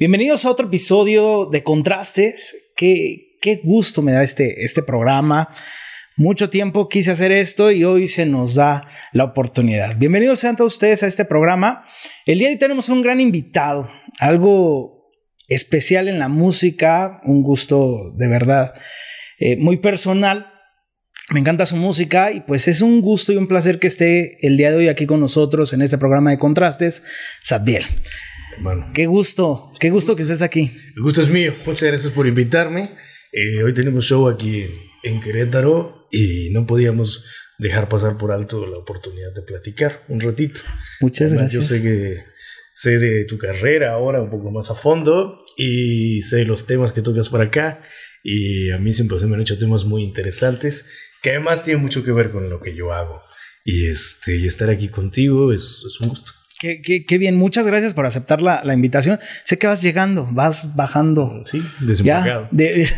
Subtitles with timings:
[0.00, 2.70] Bienvenidos a otro episodio de Contrastes.
[2.76, 5.52] Qué, qué gusto me da este, este programa.
[6.16, 9.96] Mucho tiempo quise hacer esto y hoy se nos da la oportunidad.
[9.96, 11.84] Bienvenidos sean todos ustedes a este programa.
[12.26, 13.90] El día de hoy tenemos un gran invitado,
[14.20, 15.10] algo
[15.48, 18.74] especial en la música, un gusto de verdad
[19.40, 20.52] eh, muy personal.
[21.30, 24.56] Me encanta su música y pues es un gusto y un placer que esté el
[24.56, 27.02] día de hoy aquí con nosotros en este programa de Contrastes,
[27.42, 27.84] Sadiel.
[28.60, 28.90] Bueno.
[28.94, 30.70] Qué gusto, qué gusto que estés aquí.
[30.96, 31.54] El gusto es mío.
[31.66, 32.90] Muchas gracias por invitarme.
[33.32, 34.64] Eh, hoy tenemos show aquí
[35.02, 37.24] en Querétaro y no podíamos
[37.58, 40.60] dejar pasar por alto la oportunidad de platicar un ratito.
[41.00, 41.52] Muchas gracias.
[41.52, 42.16] Yo sé que
[42.74, 46.92] sé de tu carrera ahora un poco más a fondo y sé de los temas
[46.92, 47.82] que tocas por acá
[48.22, 50.88] y a mí siempre se me han hecho temas muy interesantes
[51.22, 53.22] que además tienen mucho que ver con lo que yo hago.
[53.64, 56.32] Y, este, y estar aquí contigo es, es un gusto.
[56.58, 59.20] Qué, bien, muchas gracias por aceptar la, invitación.
[59.44, 61.42] Sé que vas llegando, vas bajando.
[61.44, 62.48] Sí, desempacado.
[62.50, 62.88] de,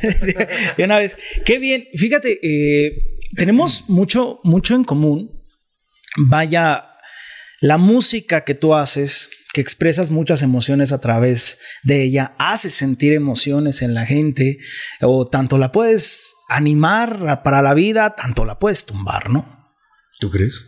[0.79, 1.19] una vez.
[1.45, 1.87] Qué bien.
[1.95, 5.45] Fíjate, eh, tenemos mucho, mucho en común.
[6.17, 6.87] Vaya,
[7.61, 13.13] la música que tú haces, que expresas muchas emociones a través de ella, hace sentir
[13.13, 14.57] emociones en la gente,
[15.03, 19.75] o tanto la puedes animar para la vida, tanto la puedes tumbar, ¿no?
[20.19, 20.65] ¿Tú crees?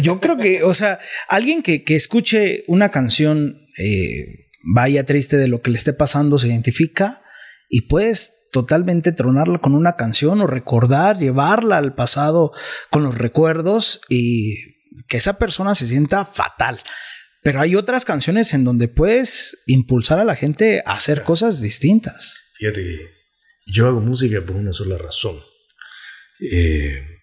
[0.00, 5.60] Yo, creo que, o sea, alguien que, escuche una canción, eh, vaya triste de lo
[5.60, 7.22] que le esté pasando, se identifica
[7.68, 12.52] y puedes totalmente tronarla con una canción o recordar, llevarla al pasado
[12.90, 14.56] con los recuerdos y
[15.06, 16.80] que esa persona se sienta fatal.
[17.42, 22.44] Pero hay otras canciones en donde puedes impulsar a la gente a hacer cosas distintas.
[22.54, 22.82] Fíjate,
[23.66, 25.36] yo hago música por una sola razón.
[26.40, 27.17] Eh,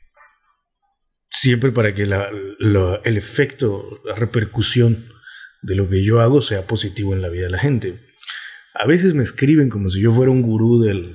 [1.46, 5.06] siempre para que el efecto, la repercusión
[5.62, 8.00] de lo que yo hago sea positivo en la vida de la gente.
[8.74, 11.14] A veces me escriben como si yo fuera un gurú del,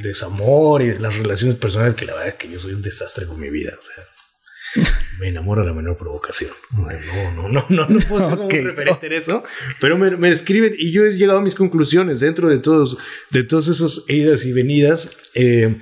[0.00, 3.26] desamor y de las relaciones personales, que la verdad es que yo soy un desastre
[3.26, 3.76] con mi vida.
[3.76, 4.86] O sea,
[5.18, 6.52] me enamoro a la menor provocación.
[6.76, 6.86] No,
[7.32, 9.42] no, no, no, no puedo ser un referente en eso,
[9.80, 12.96] pero me, escriben y yo he llegado a mis conclusiones dentro de todos,
[13.30, 15.10] de todos esos idas y venidas.
[15.34, 15.80] Eh,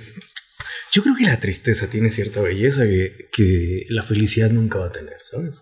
[0.91, 5.17] yo creo que la tristeza tiene cierta belleza que, la felicidad nunca va a tener,
[5.23, 5.55] ¿sabes?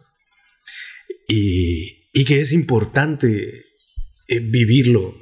[1.27, 3.65] Y, que es importante
[4.27, 5.15] eh, vivirlo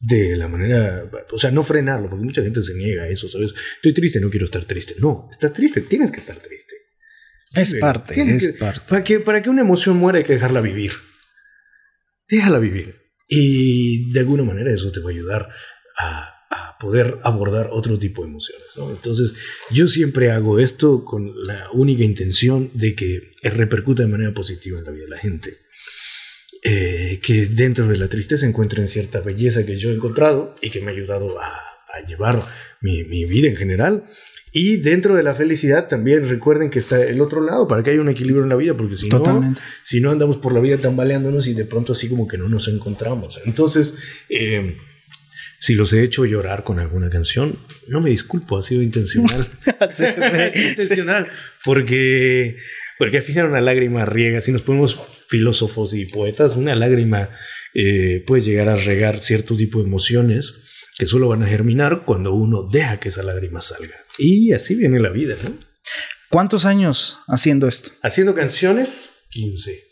[0.00, 3.54] de la manera, o sea, no frenarlo, porque mucha gente se niega a eso, ¿sabes?
[3.76, 4.96] Estoy triste, no quiero estar triste.
[4.98, 6.74] No, estás triste, tienes que estar triste.
[7.54, 8.80] Es parte, es parte.
[8.88, 10.92] Para que, para que una emoción muera hay que dejarla vivir.
[12.28, 12.94] Déjala vivir.
[13.28, 15.48] Y de alguna manera eso te va a ayudar
[15.98, 18.66] a, a poder abordar otro tipo de emociones.
[18.76, 19.34] Entonces,
[19.70, 24.84] yo siempre hago esto con la única intención de que repercuta de manera positiva en
[24.84, 25.58] la vida de la gente.
[26.64, 30.80] Eh, que dentro de la tristeza encuentren cierta belleza que yo he encontrado y que
[30.80, 31.50] me ha ayudado a,
[32.06, 32.42] llevar
[32.80, 34.04] mi, vida en general.
[34.50, 38.00] Y dentro de la felicidad también recuerden que está el otro lado para que haya
[38.00, 41.46] un equilibrio en la vida, porque si no, si no andamos por la vida tambaleándonos
[41.46, 43.40] y de pronto así como que no nos encontramos.
[43.44, 43.94] Entonces,
[44.28, 44.76] eh,
[45.62, 47.56] si los he hecho llorar con alguna canción,
[47.86, 49.46] no me disculpo, ha sido intencional.
[50.70, 51.28] intencional.
[51.64, 52.56] Porque,
[52.98, 57.30] porque al final una lágrima riega, si nos ponemos filósofos y poetas, una lágrima
[57.74, 62.32] eh, puede llegar a regar cierto tipo de emociones que solo van a germinar cuando
[62.32, 63.94] uno deja que esa lágrima salga.
[64.18, 65.56] Y así viene la vida, ¿no?
[66.28, 67.92] ¿Cuántos años haciendo esto?
[68.02, 69.91] Haciendo canciones, 15.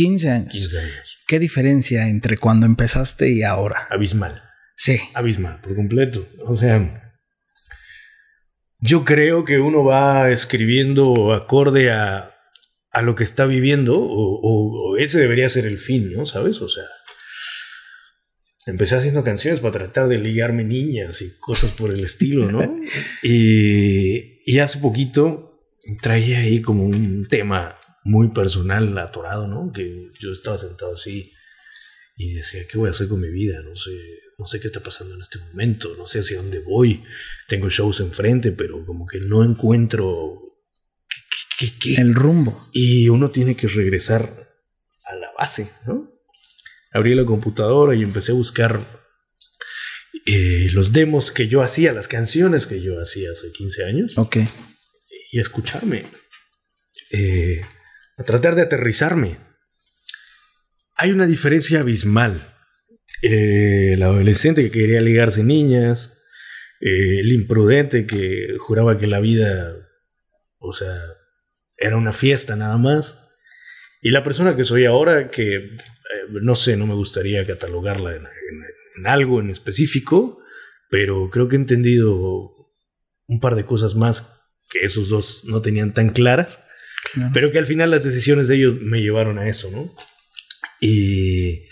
[0.00, 0.52] 15 años.
[0.52, 1.18] 15 años.
[1.26, 3.86] ¿Qué diferencia entre cuando empezaste y ahora?
[3.90, 4.42] Abismal.
[4.74, 4.98] Sí.
[5.12, 6.26] Abismal, por completo.
[6.46, 7.12] O sea,
[8.78, 12.34] yo creo que uno va escribiendo acorde a,
[12.90, 16.24] a lo que está viviendo, o, ese debería ser el fin, ¿no?
[16.24, 16.62] ¿Sabes?
[16.62, 16.84] O sea,
[18.64, 22.80] empecé haciendo canciones para tratar de ligarme niñas y cosas por el estilo, ¿no?
[23.22, 25.60] y, y hace poquito
[26.00, 29.72] traía ahí como un tema muy personal, atorado, ¿no?
[29.72, 31.32] Que yo estaba sentado así
[32.16, 33.62] y decía, ¿qué voy a hacer con mi vida?
[33.62, 33.92] No sé,
[34.38, 37.02] no sé qué está pasando en este momento, no sé hacia dónde voy.
[37.48, 40.50] Tengo shows enfrente, pero como que no encuentro
[41.96, 42.68] el rumbo.
[42.72, 44.48] Y uno tiene que regresar
[45.04, 46.10] a la base, ¿no?
[46.92, 48.80] Abrí la computadora y empecé a buscar
[50.26, 54.18] eh, los demos que yo hacía, las canciones que yo hacía hace 15 años.
[54.18, 54.38] Ok.
[55.32, 56.04] Y escucharme.
[57.12, 57.60] Eh,
[58.20, 59.38] a tratar de aterrizarme.
[60.94, 62.54] Hay una diferencia abismal.
[63.22, 66.18] Eh, el adolescente que quería ligarse niñas,
[66.82, 69.74] eh, el imprudente que juraba que la vida,
[70.58, 70.94] o sea,
[71.78, 73.26] era una fiesta nada más,
[74.02, 75.76] y la persona que soy ahora que
[76.42, 78.26] no sé, no me gustaría catalogarla en,
[78.96, 80.42] en algo en específico,
[80.90, 82.52] pero creo que he entendido
[83.26, 84.30] un par de cosas más
[84.68, 86.66] que esos dos no tenían tan claras,
[87.32, 89.94] pero que al final las decisiones de ellos me llevaron a eso, ¿no?
[90.80, 91.66] Y,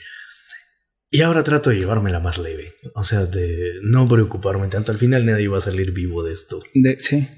[1.11, 4.93] y ahora trato de llevármela más leve, o sea, de no preocuparme tanto.
[4.93, 6.61] Al final nadie va a salir vivo de esto.
[6.75, 7.29] De, sí.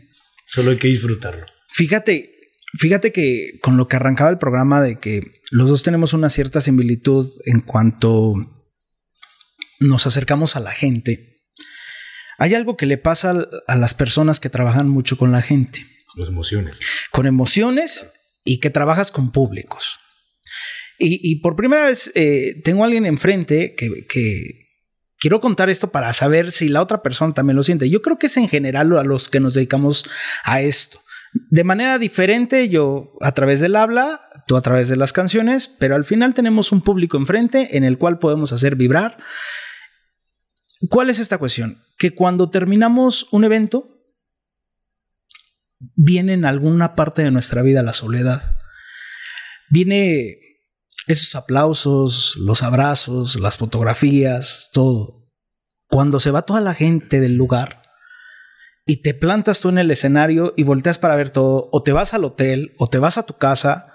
[0.46, 1.46] Solo hay que disfrutarlo.
[1.68, 2.32] Fíjate,
[2.78, 6.60] fíjate que con lo que arrancaba el programa de que los dos tenemos una cierta
[6.60, 8.34] similitud en cuanto
[9.78, 11.30] nos acercamos a la gente
[12.40, 15.86] hay algo que le pasa a las personas que trabajan mucho con la gente.
[16.20, 16.78] Con emociones.
[17.10, 18.12] Con emociones
[18.44, 19.98] y que trabajas con públicos.
[21.02, 24.68] Y, por primera vez eh, tengo a alguien enfrente que, que,
[25.16, 27.88] quiero contar esto para saber si la otra persona también lo siente.
[27.88, 30.04] Yo creo que es en general a los que nos dedicamos
[30.44, 31.00] a esto.
[31.32, 35.94] De manera diferente, yo a través del habla, tú a través de las canciones, pero
[35.94, 39.16] al final tenemos un público enfrente en el cual podemos hacer vibrar
[40.88, 41.82] ¿Cuál es esta cuestión?
[41.98, 43.99] Que cuando terminamos un evento,
[45.80, 48.56] viene en alguna parte de nuestra vida la soledad.
[49.70, 50.38] Viene
[51.06, 55.28] esos aplausos, los abrazos, las fotografías, todo.
[55.88, 57.82] Cuando se va toda la gente del lugar
[58.86, 62.14] y te plantas tú en el escenario y volteas para ver todo, o te vas
[62.14, 63.89] al hotel, o te vas a tu casa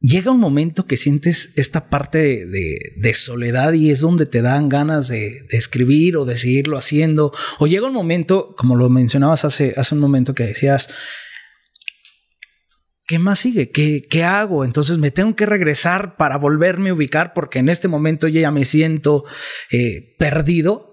[0.00, 5.08] llega un momento que sientes esta parte de, soledad y es donde te dan ganas
[5.08, 7.32] de, escribir o de seguirlo haciendo.
[7.58, 10.88] O llega un momento, como lo mencionabas hace, un momento que decías,
[13.06, 13.70] ¿qué más sigue?
[13.70, 14.64] ¿Qué, ¿Qué, hago?
[14.64, 18.50] Entonces me tengo que regresar para volverme a ubicar porque en este momento yo ya
[18.50, 19.24] me siento
[19.70, 20.88] eh, perdido.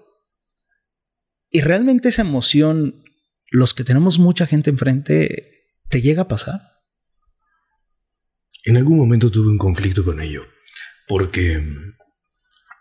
[1.50, 3.04] Y realmente esa emoción,
[3.50, 5.50] los que tenemos mucha gente enfrente,
[5.88, 6.77] ¿te llega a pasar?
[8.64, 10.44] En algún momento tuve un conflicto con ello,
[11.06, 11.62] porque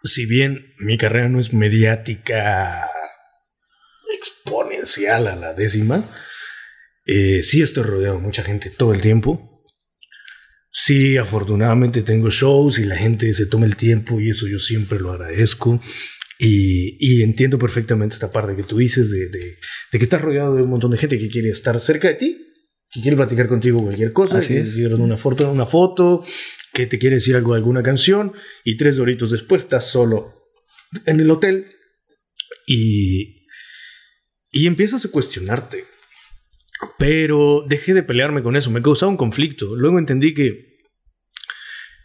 [0.03, 2.89] si bien mi carrera no es mediática
[4.17, 6.03] exponencial a la décima,
[7.05, 9.63] eh, sí estoy rodeado de mucha gente todo el tiempo.
[10.71, 14.99] Sí, afortunadamente tengo shows y la gente se toma el tiempo y eso yo siempre
[14.99, 15.81] lo agradezco.
[16.39, 19.57] Y, entiendo perfectamente esta parte que tú dices de, de,
[19.91, 22.46] que estás rodeado de un montón de gente que quiere estar cerca de ti
[22.91, 24.77] que quiere platicar contigo cualquier cosa, Así que es.
[24.77, 26.23] una foto, una foto,
[26.73, 30.51] que te quiere decir algo de alguna canción, y tres horitos después estás solo
[31.05, 31.67] en el hotel
[32.65, 33.47] y,
[34.51, 35.85] y empiezas a cuestionarte.
[36.99, 39.75] Pero dejé de pelearme con eso, me causaba un conflicto.
[39.75, 40.77] Luego entendí que,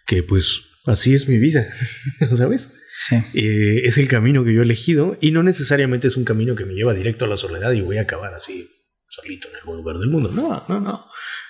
[0.07, 1.67] que pues así es mi vida,
[2.35, 2.73] ¿sabes?
[2.95, 3.17] Sí.
[3.35, 6.65] Eh, es el camino que yo he elegido y no necesariamente es un camino que
[6.65, 8.69] me lleva directo a la soledad y voy a acabar así
[9.13, 10.31] solito en algún lugar del mundo.
[10.35, 11.07] No, no, no.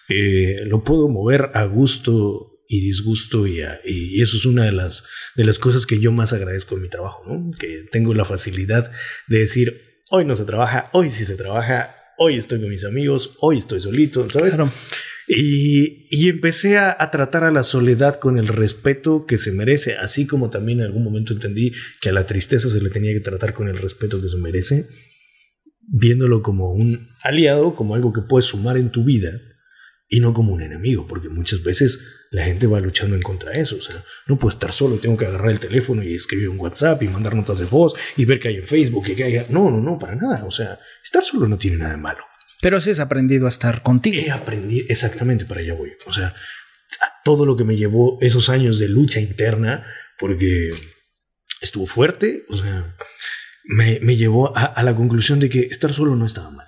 [0.08, 5.04] Eh, lo puedo mover a gusto y disgusto y, y, eso es una de las,
[5.36, 7.50] de las cosas que yo más agradezco en mi trabajo, ¿no?
[7.56, 8.90] Que tengo la facilidad
[9.28, 13.36] de decir, hoy no se trabaja, hoy sí se trabaja, hoy estoy con mis amigos,
[13.40, 14.56] hoy estoy solito, ¿sabes?
[15.28, 19.96] Y, y, empecé a, a, tratar a la soledad con el respeto que se merece,
[19.96, 23.20] así como también en algún momento entendí que a la tristeza se le tenía que
[23.20, 24.86] tratar con el respeto que se merece
[25.88, 29.32] viéndolo como un aliado, como algo que puedes sumar en tu vida
[30.08, 32.00] y no como un enemigo, porque muchas veces
[32.30, 33.76] la gente va luchando en contra de eso.
[33.76, 37.02] O sea, no puedo estar solo, tengo que agarrar el teléfono y escribir un WhatsApp
[37.02, 39.46] y mandar notas de voz y ver que hay en Facebook y que haya.
[39.48, 40.44] No, no, no, para nada.
[40.44, 42.24] O sea, estar solo no tiene nada de malo.
[42.60, 44.20] Pero sí has aprendido a estar contigo.
[44.22, 45.92] He aprendido, exactamente, para allá voy.
[46.06, 46.34] O sea,
[47.24, 49.84] todo lo que me llevó esos años de lucha interna,
[50.18, 50.70] porque
[51.60, 52.96] estuvo fuerte, o sea,
[53.64, 56.66] me, me llevó a, a, la conclusión de que estar solo no estaba mal.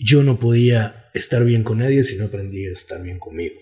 [0.00, 3.54] Yo no podía estar bien con nadie si no aprendía a estar bien conmigo.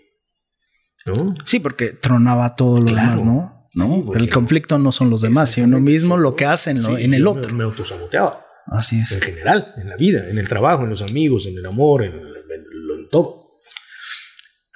[1.05, 1.35] ¿No?
[1.45, 3.69] Sí, porque tronaba todo lo demás, ¿no?
[3.75, 4.13] ¿No?
[4.15, 7.27] el conflicto no son los demás, sino uno mismo lo que hace en, en el
[7.27, 7.51] otro.
[7.53, 8.45] Me, me autosaboteaba.
[8.67, 9.13] Así es.
[9.13, 12.13] En general, en la vida, en el trabajo, en los amigos, en el amor, en,
[12.13, 13.61] en, en todo.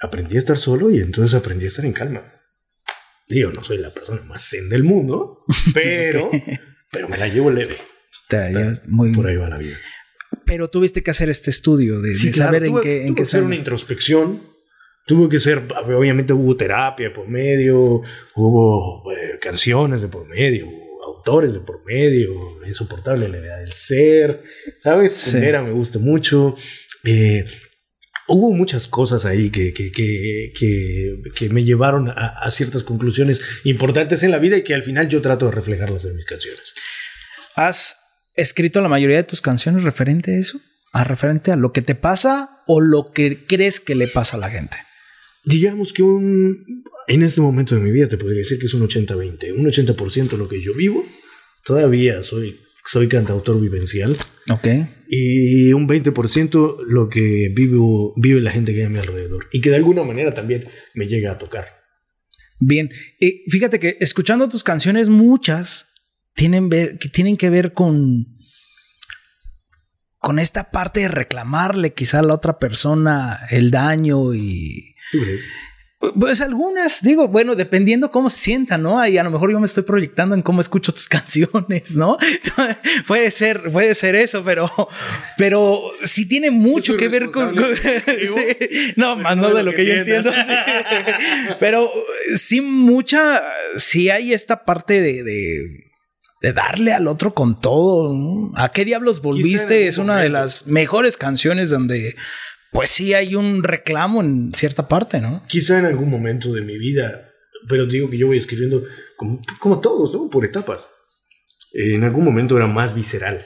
[0.01, 2.36] Aprendí a estar solo y entonces aprendí a estar en calma.
[3.27, 5.43] Digo, no soy la persona más zen del mundo,
[5.73, 6.31] pero,
[6.91, 7.75] pero me la llevo leve.
[8.29, 9.77] Te la llevas muy Por ahí va la vida.
[10.45, 13.05] Pero tuviste que hacer este estudio de, saber en qué.
[13.05, 14.41] En qué hacer una introspección.
[15.05, 18.01] Tuvo que ser, obviamente hubo terapia por medio,
[18.35, 22.33] hubo eh, canciones de por medio, hubo autores de por medio,
[22.67, 24.43] insoportable la idea del ser,
[24.81, 25.13] ¿sabes?
[25.13, 25.37] Sí.
[25.37, 26.57] me gusta mucho.
[27.05, 27.45] Eh,
[28.27, 30.51] hubo muchas cosas ahí que, que, que,
[31.33, 35.07] que me llevaron a, a, ciertas conclusiones importantes en la vida y que al final
[35.07, 36.73] yo trato de reflejarlas en mis canciones.
[37.55, 37.97] ¿Has
[38.35, 40.59] escrito la mayoría de tus canciones referente a eso?
[40.93, 44.39] ¿A referente a lo que te pasa o lo que crees que le pasa a
[44.39, 44.77] la gente?
[45.43, 48.87] Digamos que un, en este momento de mi vida te podría decir que es un
[48.87, 49.53] 80-20.
[49.57, 51.05] Un 80% lo que yo vivo,
[51.63, 54.17] todavía soy, soy cantautor vivencial.
[54.49, 54.67] Ok.
[55.09, 59.47] Y un 20% lo que vivo, vive la gente que hay a mi alrededor.
[59.51, 61.77] Y que de alguna manera también me llega a tocar.
[62.59, 62.89] Bien,
[63.19, 65.93] y fíjate que escuchando tus canciones, muchas
[66.33, 68.25] tienen, ver, que tienen que ver con,
[70.17, 74.95] con esta parte de reclamarle quizá a la otra persona el daño y...
[75.11, 75.43] ¿Tú crees?
[76.13, 78.99] Pues algunas, digo, bueno, dependiendo cómo se sientan, ¿no?
[78.99, 82.17] Ahí a lo mejor yo me estoy proyectando en cómo escucho tus canciones, ¿no?
[83.07, 84.71] puede ser, puede ser eso, pero,
[85.37, 87.55] pero sí tiene mucho que ver con.
[88.95, 90.31] no, más no de lo que, yo entiendo.
[91.59, 91.91] pero
[92.35, 93.43] sí, mucha,
[93.77, 95.23] sí hay esta parte de,
[96.41, 98.15] de darle al otro con todo.
[98.55, 99.87] ¿A qué diablos volviste?
[99.87, 102.15] Es una de las mejores canciones donde
[102.71, 105.43] pues sí hay un reclamo en cierta parte, ¿no?
[105.47, 107.29] Quizá en algún momento de mi vida,
[107.67, 108.83] pero digo que yo voy escribiendo
[109.15, 110.29] como, como todos, ¿no?
[110.29, 110.89] Por etapas.
[111.73, 113.45] En algún momento era más visceral.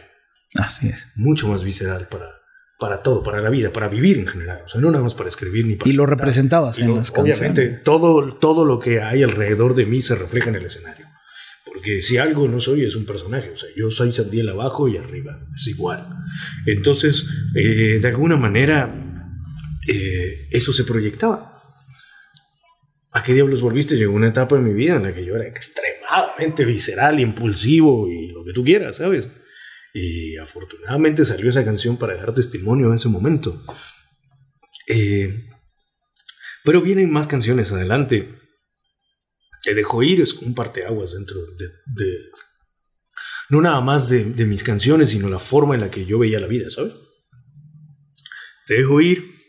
[0.55, 1.11] Así es.
[1.15, 2.27] Mucho más visceral para,
[2.79, 4.63] para todo, para la vida, para vivir en general.
[4.65, 5.89] O sea, no nada más para escribir ni para.
[5.89, 7.39] Y lo representabas en las canciones.
[7.39, 11.05] Obviamente, todo, todo lo que hay alrededor de mí se refleja en el escenario.
[11.65, 13.51] Porque si algo no soy, es un personaje.
[13.51, 15.39] O sea, yo soy Sandiel abajo y arriba.
[15.55, 16.07] Es igual.
[16.65, 19.10] Entonces, eh, de alguna manera,
[19.87, 21.51] eh, eso se proyectaba.
[23.13, 23.97] ¿A qué diablos volviste?
[23.97, 28.27] Llegó una etapa de mi vida en la que yo era extremadamente visceral, impulsivo y
[28.27, 29.27] lo que tú quieras, ¿sabes?
[29.93, 33.65] Y afortunadamente salió esa canción para dejar testimonio en ese momento.
[34.87, 35.45] Eh,
[36.63, 38.39] pero vienen más canciones adelante.
[39.63, 42.17] Te dejo ir es un parteaguas dentro de,
[43.49, 46.39] no nada más de, de mis canciones, sino la forma en la que yo veía
[46.39, 46.93] la vida, ¿sabes?
[48.65, 49.40] Te dejo ir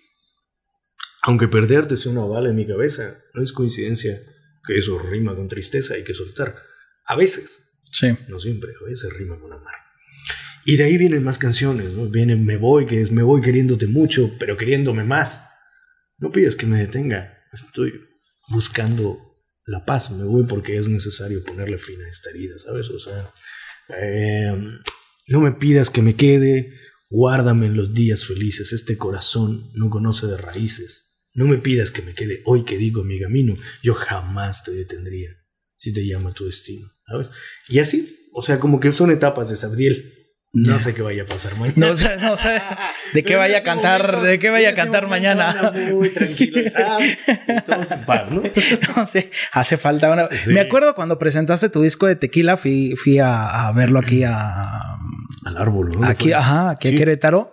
[1.23, 4.21] aunque perderte sea una bala en mi cabeza, no es coincidencia
[4.67, 6.57] que eso rima con tristeza, hay que soltar.
[7.07, 7.64] A veces.
[7.91, 8.09] Sí.
[8.29, 9.75] No siempre, a veces rima con amar.
[10.64, 12.09] Y de ahí vienen más canciones, ¿no?
[12.09, 15.49] Viene Me Voy, que es Me Voy queriéndote mucho, pero queriéndome más.
[16.19, 17.38] No pidas que me detenga.
[17.52, 17.93] Estoy
[18.50, 19.19] buscando
[19.67, 20.11] la paz.
[20.12, 22.88] Me voy porque es necesario ponerle fin a esta herida, ¿sabes?
[22.91, 23.33] O sea,
[23.88, 24.79] em,
[25.29, 26.73] no me pidas que me quede.
[27.11, 28.73] Guárdame en los días felices.
[28.73, 31.12] Este corazón no conoce de raíces.
[31.35, 35.31] No me pidas que me quede hoy que digo mi camino, yo jamás te detendría
[35.77, 37.29] si te llama tu destino, ¿sabes?
[37.69, 40.12] Y así, o sea, como que son etapas de Sabdiel.
[40.55, 41.87] No sé qué vaya a pasar mañana.
[41.87, 42.61] No sé, no sé
[43.15, 45.73] de qué vaya a cantar, de qué vaya a cantar mañana.
[45.93, 46.61] Muy tranquilo,
[47.67, 48.43] todos en paz, ¿no?
[48.97, 50.29] No sé, hace falta una.
[50.49, 54.67] Me acuerdo cuando presentaste tu disco de tequila, fui, fui a, verlo aquí a.
[55.45, 56.05] Al árbol, ¿no?
[56.07, 57.53] Aquí, ajá, aquí a Querétaro.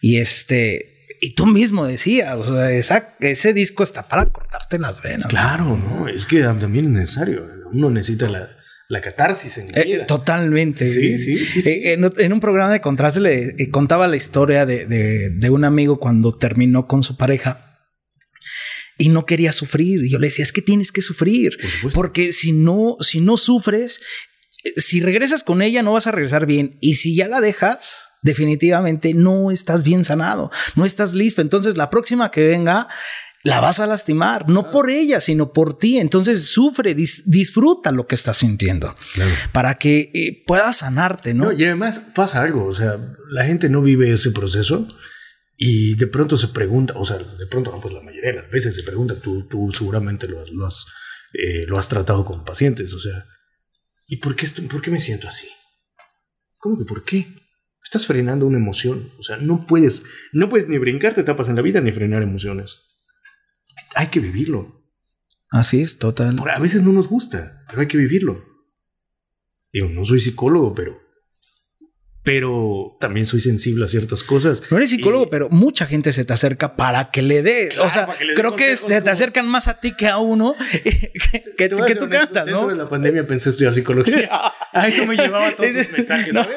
[0.00, 5.28] Y este y tú mismo decías, o sea, ese disco está para cortarte las venas.
[5.28, 7.46] Claro, no, es que también es necesario.
[7.72, 10.86] Uno necesita la, catarsis en la eh, totalmente.
[10.90, 11.68] Sí, sí, sí.
[11.68, 16.36] Eh, en, un programa de contraste le eh, contaba la historia de, un amigo cuando
[16.36, 17.78] terminó con su pareja
[18.96, 20.04] y no quería sufrir.
[20.04, 21.56] Y yo le decía, es que tienes que sufrir.
[21.92, 24.00] porque si no, si no sufres,
[24.76, 26.78] si regresas con ella, no vas a regresar bien.
[26.80, 31.42] Y si ya la dejas, definitivamente no estás bien sanado, no estás listo.
[31.42, 32.88] Entonces la próxima que venga,
[33.44, 35.98] la vas a lastimar, no por ella, sino por ti.
[35.98, 38.94] Entonces sufre, disfruta lo que estás sintiendo
[39.52, 41.52] para que eh, puedas sanarte, ¿no?
[41.52, 42.98] Y además pasa algo, o sea,
[43.30, 44.86] la gente no vive ese proceso
[45.56, 48.50] y de pronto se pregunta, o sea, de pronto, no, pues la mayoría de las
[48.50, 50.86] veces se pregunta, tú, tú seguramente lo, has,
[51.32, 53.24] eh, lo has tratado con pacientes, o sea,
[54.06, 55.48] ¿y por qué, esto, por qué me siento así?
[56.58, 57.26] ¿Cómo que por qué?
[57.88, 59.12] Estás frenando una emoción.
[59.18, 60.02] O sea, no puedes,
[60.34, 62.82] no puedes ni brincarte etapas en la vida ni frenar emociones.
[63.94, 64.84] Hay que vivirlo.
[65.50, 66.38] Así es, total.
[66.54, 68.44] a veces no nos gusta, pero hay que vivirlo.
[69.72, 71.00] Yo no soy psicólogo, pero
[72.28, 74.62] pero también soy sensible a ciertas cosas.
[74.70, 77.70] No eres psicólogo, pero mucha gente se te acerca para que le dé.
[77.80, 78.06] o sea,
[78.36, 80.54] creo que se te acercan más a ti que a uno
[81.56, 81.78] que, tú
[82.10, 82.52] cantas, ¿no?
[82.52, 84.28] Dentro de la pandemia pensé estudiar psicología.
[84.74, 86.56] a eso me llevaba todos sus mensajes, ¿sabes?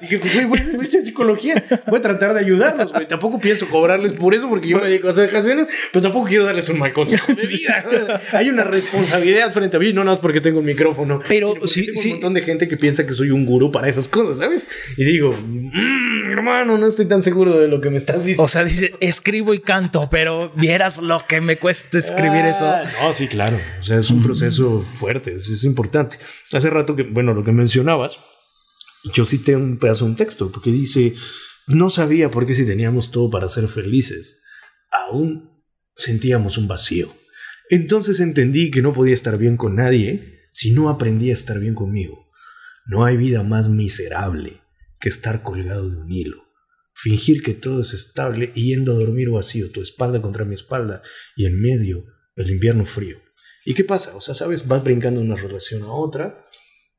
[0.00, 1.64] Dije, pues, güey, voy a psicología.
[1.88, 3.08] Voy a tratar de ayudarlos, güey.
[3.08, 6.44] Tampoco pienso cobrarles por eso porque yo me dedico a hacer canciones, pero tampoco quiero
[6.44, 8.20] darles un mal consejo de vida.
[8.30, 11.20] Hay una responsabilidad frente a mí, no nada más porque tengo un micrófono.
[11.26, 14.06] Pero sí, tengo un montón de gente que piensa que soy un gurú para esas
[14.06, 14.68] cosas, ¿sabes?
[15.00, 18.42] Y digo, mm, hermano, no estoy tan seguro de lo que me estás diciendo.
[18.42, 22.66] O sea, dice, escribo y canto, pero vieras lo que me cuesta escribir eso.
[22.66, 23.58] Ah, no, sí, claro.
[23.80, 26.18] O sea, es un proceso fuerte, es, importante.
[26.52, 28.18] Hace rato que, bueno, lo que mencionabas,
[29.14, 31.14] yo cité un pedazo de un texto, porque dice,
[31.66, 34.42] no sabía por qué si teníamos todo para ser felices,
[34.90, 35.64] aún
[35.96, 37.10] sentíamos un vacío.
[37.70, 41.74] Entonces entendí que no podía estar bien con nadie si no aprendía a estar bien
[41.74, 42.28] conmigo.
[42.84, 44.59] No hay vida más miserable
[45.00, 46.44] que estar colgado de un hilo.
[46.94, 51.02] Fingir que todo es estable y yendo a dormir vacío, tu espalda contra mi espalda
[51.34, 52.04] y en medio
[52.36, 53.18] el invierno frío.
[53.64, 54.14] ¿Y qué pasa?
[54.14, 56.46] O sea, sabes, vas brincando de una relación a otra,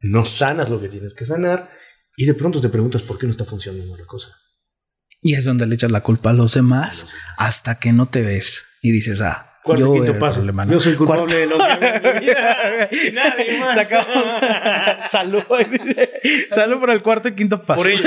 [0.02, 1.70] no sanas lo que tienes que sanar
[2.18, 4.36] y de pronto te preguntas por qué no está funcionando la cosa.
[5.22, 8.66] Y es donde le echas la culpa a los demás hasta que no te ves
[8.82, 10.36] y dices, ah, Cuarto yo quinto paso.
[10.38, 10.72] problema, ¿no?
[10.74, 13.76] Yo soy culpable Cuarto- de lo que nadie más.
[13.88, 15.44] Sacamos- Salud.
[16.54, 17.82] Salud por el cuarto y quinto paso.
[17.82, 18.02] Por ello.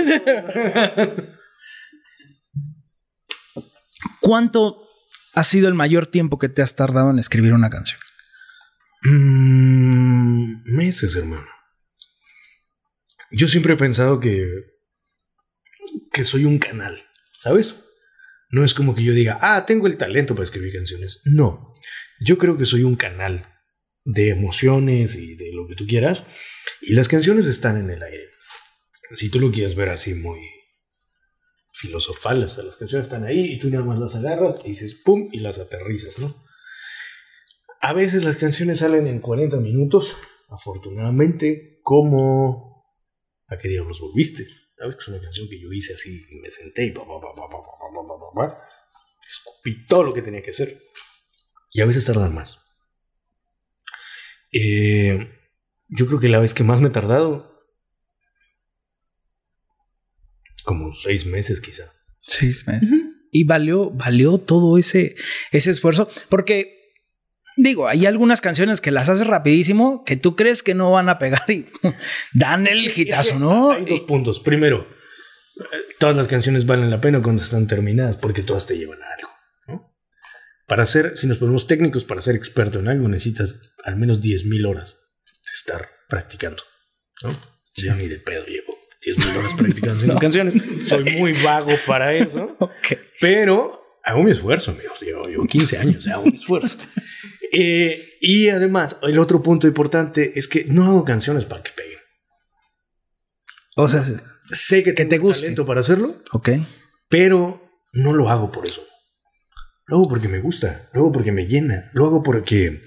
[4.21, 4.89] ¿Cuánto
[5.35, 8.01] ha sido el mayor tiempo que te has tardado en escribir una canción?
[9.03, 11.47] Mm, meses, hermano.
[13.31, 14.47] Yo siempre he pensado que,
[16.13, 17.03] que soy un canal,
[17.41, 17.75] ¿sabes?
[18.51, 21.23] No es como que yo diga, ah, tengo el talento para escribir canciones.
[21.25, 21.73] No,
[22.21, 23.49] yo creo que soy un canal
[24.05, 26.25] de emociones y de lo que tú quieras.
[26.81, 28.29] Y las canciones están en el aire.
[29.17, 30.41] Si tú lo quieres ver así muy
[31.73, 35.29] filosofal, hasta las canciones están ahí y tú nada más las agarras y dices, ¡pum!
[35.33, 36.45] y las aterrizas, ¿no?
[37.81, 40.17] A veces las canciones salen en 40 minutos,
[40.49, 42.75] afortunadamente, como
[43.47, 44.47] ¿A qué diablos volviste?
[44.85, 46.27] ¿Sabes que es una canción que yo hice así?
[46.43, 46.89] Me senté y...
[49.27, 50.79] Escupí todo lo que tenía que hacer.
[51.73, 52.61] Y a veces tardan más.
[54.53, 57.65] Yo creo que la vez que más me he tardado...
[60.65, 61.91] Como seis meses quizá.
[62.21, 62.91] Seis meses.
[63.33, 65.17] Y valió, valió todo ese,
[65.51, 66.11] ese esfuerzo.
[66.29, 66.84] Porque
[67.57, 71.19] digo, hay algunas canciones que las haces rapidísimo que tú crees que no van a
[71.19, 71.67] pegar y
[72.33, 73.71] dan el hitazo, es que ¿no?
[73.71, 74.41] Hay dos puntos.
[74.41, 74.87] Primero,
[75.57, 75.63] eh,
[75.99, 79.31] todas las canciones valen la pena cuando están terminadas porque todas te llevan a algo.
[79.69, 79.97] ¿no?
[80.67, 84.67] Para ser, si nos ponemos técnicos, para ser experto en algo necesitas al menos 10.000
[84.69, 86.63] horas de estar practicando.
[87.23, 87.37] ¿no?
[87.77, 90.55] Yo ni de pedo llevo 10.000 horas practicando haciendo canciones.
[90.87, 92.57] Soy muy vago para eso.
[92.65, 92.99] Ok.
[93.21, 95.01] Pero hago mi esfuerzo, amigos.
[95.01, 96.77] Llevo, llevo 15 años, hago mi esfuerzo.
[97.57, 101.99] Eh, y además, el otro punto importante es que no hago canciones para que peguen.
[103.77, 104.03] O sea,
[104.51, 105.41] Sé que, Que tengo te el guste.
[105.43, 106.51] talento para hacerlo, ok.
[107.09, 107.63] pero
[107.95, 108.83] no lo hago por eso.
[109.87, 112.83] Lo hago porque me gusta, lo hago porque me llena, lo hago porque,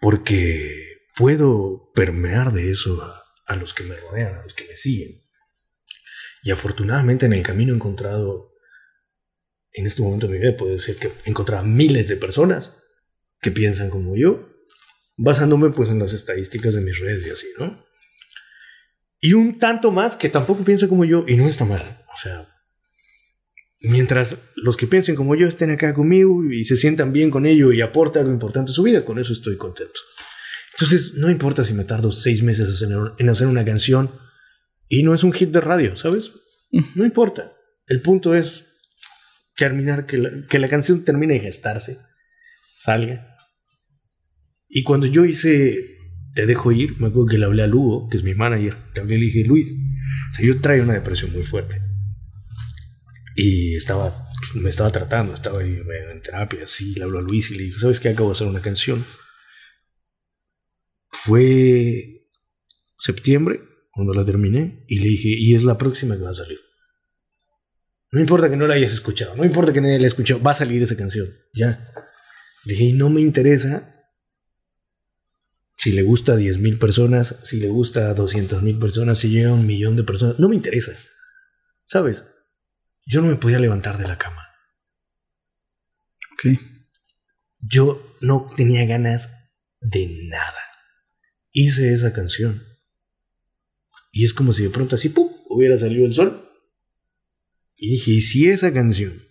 [0.00, 0.74] porque
[1.16, 5.20] puedo permear de eso a, a los que me rodean, a los que me siguen.
[6.42, 8.52] Y afortunadamente en el camino he encontrado,
[9.72, 12.79] en este momento de mi vida, puedo decir que he encontrado a miles de personas
[13.40, 14.48] que piensan como yo,
[15.16, 17.84] basándome pues en las estadísticas de mis redes y así, ¿no?
[19.20, 21.82] Y un tanto más que tampoco piensa como yo y no está mal.
[22.14, 22.48] O sea,
[23.80, 27.72] mientras los que piensen como yo estén acá conmigo y se sientan bien con ello
[27.72, 30.00] y aporte algo importante a su vida, con eso estoy contento.
[30.74, 32.82] Entonces, no importa si me tardo seis meses
[33.18, 34.10] en- hacer una canción
[34.88, 36.30] y no es un hit de radio, ¿sabes?
[36.94, 37.52] No importa.
[37.86, 38.66] El punto es
[39.56, 41.98] terminar, que la, que la canción termine de gestarse,
[42.76, 43.29] salga.
[44.70, 45.98] Y cuando yo hice
[46.34, 49.16] Te dejo ir, me acuerdo que le hablé a Lugo, que es mi manager, le
[49.16, 49.74] y dije, Luis,
[50.30, 51.82] o sea, yo traía una depresión muy fuerte.
[53.34, 55.76] Y estaba, pues, me estaba tratando, estaba ahí
[56.12, 58.10] en terapia, así, le hablo a Luis y le digo, ¿sabes qué?
[58.10, 59.04] Acabo de hacer una canción.
[61.10, 62.28] Fue
[62.96, 66.60] septiembre cuando la terminé y le dije, y es la próxima que va a salir.
[68.12, 70.54] No importa que no la hayas escuchado, no importa que nadie la escuchó, va a
[70.54, 71.84] salir esa canción, ya.
[72.64, 73.99] Le dije, y no me interesa
[75.80, 79.54] si le gusta a 10.000 personas, si le gusta a 200.000 personas, si llega a
[79.54, 80.92] un millón de personas, no me interesa.
[81.86, 82.22] ¿Sabes?
[83.06, 84.46] Yo no me podía levantar de la cama.
[86.34, 86.60] Ok.
[87.60, 89.32] Yo no tenía ganas
[89.80, 90.60] de nada.
[91.50, 92.62] Hice esa canción.
[94.12, 96.46] Y es como si de pronto así, ¡pum!, hubiera salido el sol.
[97.74, 99.22] Y dije, ¿y si esa canción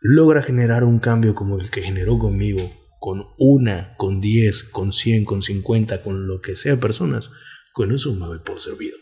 [0.00, 5.24] logra generar un cambio como el que generó conmigo, con una, con diez, con cien,
[5.24, 7.30] con cincuenta, con lo que sea personas,
[7.72, 8.98] con eso me doy por servido.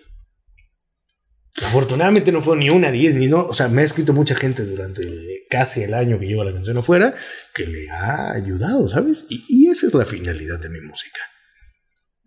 [1.63, 3.47] Afortunadamente no fue ni una, diez, ni no.
[3.47, 6.77] O sea, me ha escrito mucha gente durante casi el año que lleva la canción
[6.77, 7.15] afuera
[7.55, 9.25] que le ha ayudado, ¿sabes?
[9.31, 11.21] Y, y esa es la finalidad de mi música.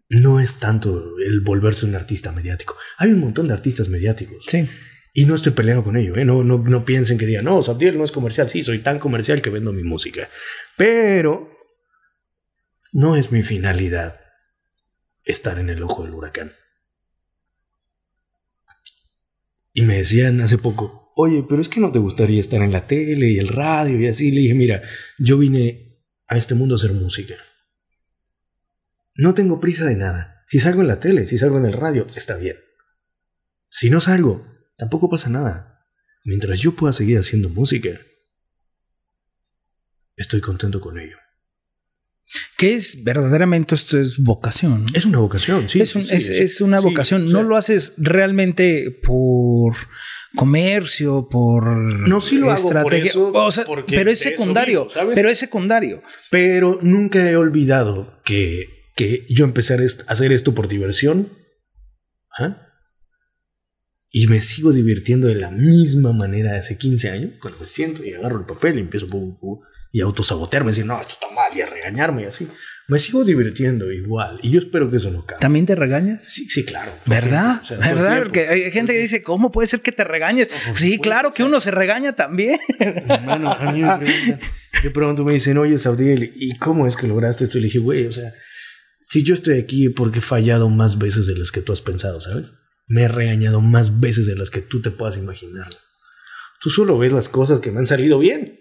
[0.10, 2.76] No es tanto el volverse un artista mediático.
[2.98, 4.46] Hay un montón de artistas mediáticos.
[4.48, 4.68] Sí.
[5.14, 6.26] Y no estoy peleado con ello, ¿eh?
[6.26, 8.50] No, no, no piensen que digan, no, Sabdiel no es comercial.
[8.50, 10.28] Sí, soy tan comercial que vendo mi música.
[10.76, 11.56] Pero
[12.98, 14.20] no es mi finalidad
[15.24, 16.54] estar en el ojo del huracán.
[19.72, 22.88] Y me decían hace poco, oye, pero es que no te gustaría estar en la
[22.88, 24.32] tele y el radio y así.
[24.32, 24.82] Le dije, mira,
[25.20, 27.36] yo vine a este mundo a hacer música.
[29.14, 30.44] no tengo prisa de nada.
[30.48, 32.58] Si salgo en la tele, si salgo en el radio, está bien.
[33.70, 34.44] Si no salgo,
[34.76, 35.86] tampoco pasa nada.
[36.26, 37.92] Mientras yo pueda seguir haciendo música,
[40.16, 41.18] estoy contento con ello.
[42.58, 44.86] ¿Qué es verdaderamente esto es vocación?
[44.94, 45.80] Es una vocación, sí.
[45.80, 47.32] Es, es, una vocación.
[47.32, 49.76] no lo haces realmente por
[50.36, 53.12] comercio, por no, sí lo estrategia.
[53.12, 54.88] Hago por eso, pero es secundario.
[55.16, 56.02] pero es secundario.
[56.30, 61.30] Pero nunca he olvidado que, que yo empecé a hacer esto por diversión.
[62.38, 62.64] ¿Ah?
[64.10, 68.04] Y me sigo divirtiendo de la misma manera de hace 15 años, cuando me siento
[68.04, 69.08] y agarro el papel y empiezo
[69.92, 72.48] y autosabotearme, decir, no, esto está mal, y a regañarme y así.
[72.90, 75.42] Me sigo divirtiendo igual, y yo espero que eso no cambie.
[75.42, 76.24] ¿También te regañas?
[76.24, 76.92] Sí, sí, claro.
[77.06, 77.62] ¿Verdad?
[77.70, 78.24] ¿Verdad?
[78.24, 80.50] Porque hay gente que dice, ¿cómo puede ser que te regañes?
[80.76, 82.60] sí, claro que uno se regaña también.
[82.80, 84.40] Hermano, a mí me preguntan,
[84.84, 87.58] de pronto me dicen, oye, Saudiel, ¿y cómo es que lograste esto?
[87.58, 88.34] Y le dije, güey, o sea,
[89.02, 92.22] si yo estoy aquí porque he fallado más veces de las que tú has pensado,
[92.22, 92.52] ¿sabes?
[92.88, 95.70] Me he regañado más veces de las que tú te puedas imaginar.
[96.62, 98.60] Tú solo ves las cosas que me han salido bien.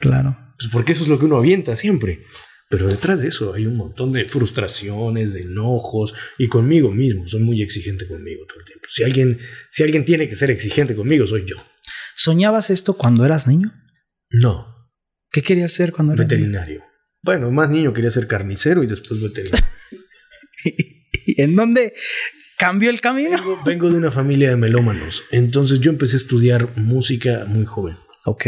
[0.00, 0.36] Claro.
[0.58, 2.22] Pues porque eso es lo que uno avienta siempre.
[2.68, 7.28] Pero detrás de eso hay un montón de frustraciones, de enojos y conmigo mismo.
[7.28, 8.86] Soy muy exigente conmigo todo el tiempo.
[8.90, 9.38] Si alguien,
[9.70, 11.56] si alguien tiene que ser exigente conmigo, soy yo.
[12.16, 13.72] ¿Soñabas esto cuando eras niño?
[14.30, 14.74] No.
[15.30, 16.82] ¿Qué querías ser cuando eras Veterinario.
[17.22, 19.66] Bueno, más niño quería ser carnicero y después veterinario.
[21.26, 21.94] ¿Y en dónde
[22.58, 23.36] cambió el camino?
[23.64, 25.22] vengo de una familia de melómanos.
[25.30, 27.96] Entonces yo empecé a estudiar música muy joven.
[28.24, 28.46] Ok.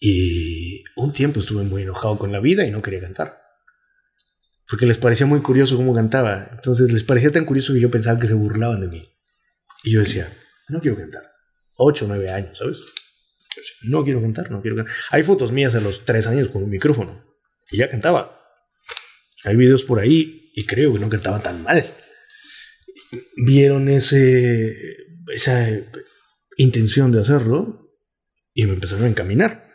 [0.00, 3.40] Y un tiempo estuve muy enojado con la vida y no quería cantar.
[4.68, 6.50] Porque les parecía muy curioso cómo cantaba.
[6.52, 9.08] Entonces les parecía tan curioso que yo pensaba que se burlaban de mí.
[9.82, 10.30] Y yo decía,
[10.68, 11.22] no quiero cantar.
[11.76, 12.80] Ocho nueve años, ¿sabes?
[13.82, 14.94] no quiero cantar, no quiero cantar.
[15.10, 17.24] Hay fotos mías a los tres años con un micrófono.
[17.70, 18.40] Y ya cantaba.
[19.44, 21.94] Hay videos por ahí y creo que no cantaba tan mal.
[23.36, 24.76] Vieron ese,
[25.32, 25.68] esa
[26.56, 27.94] intención de hacerlo
[28.52, 29.67] y me empezaron a encaminar.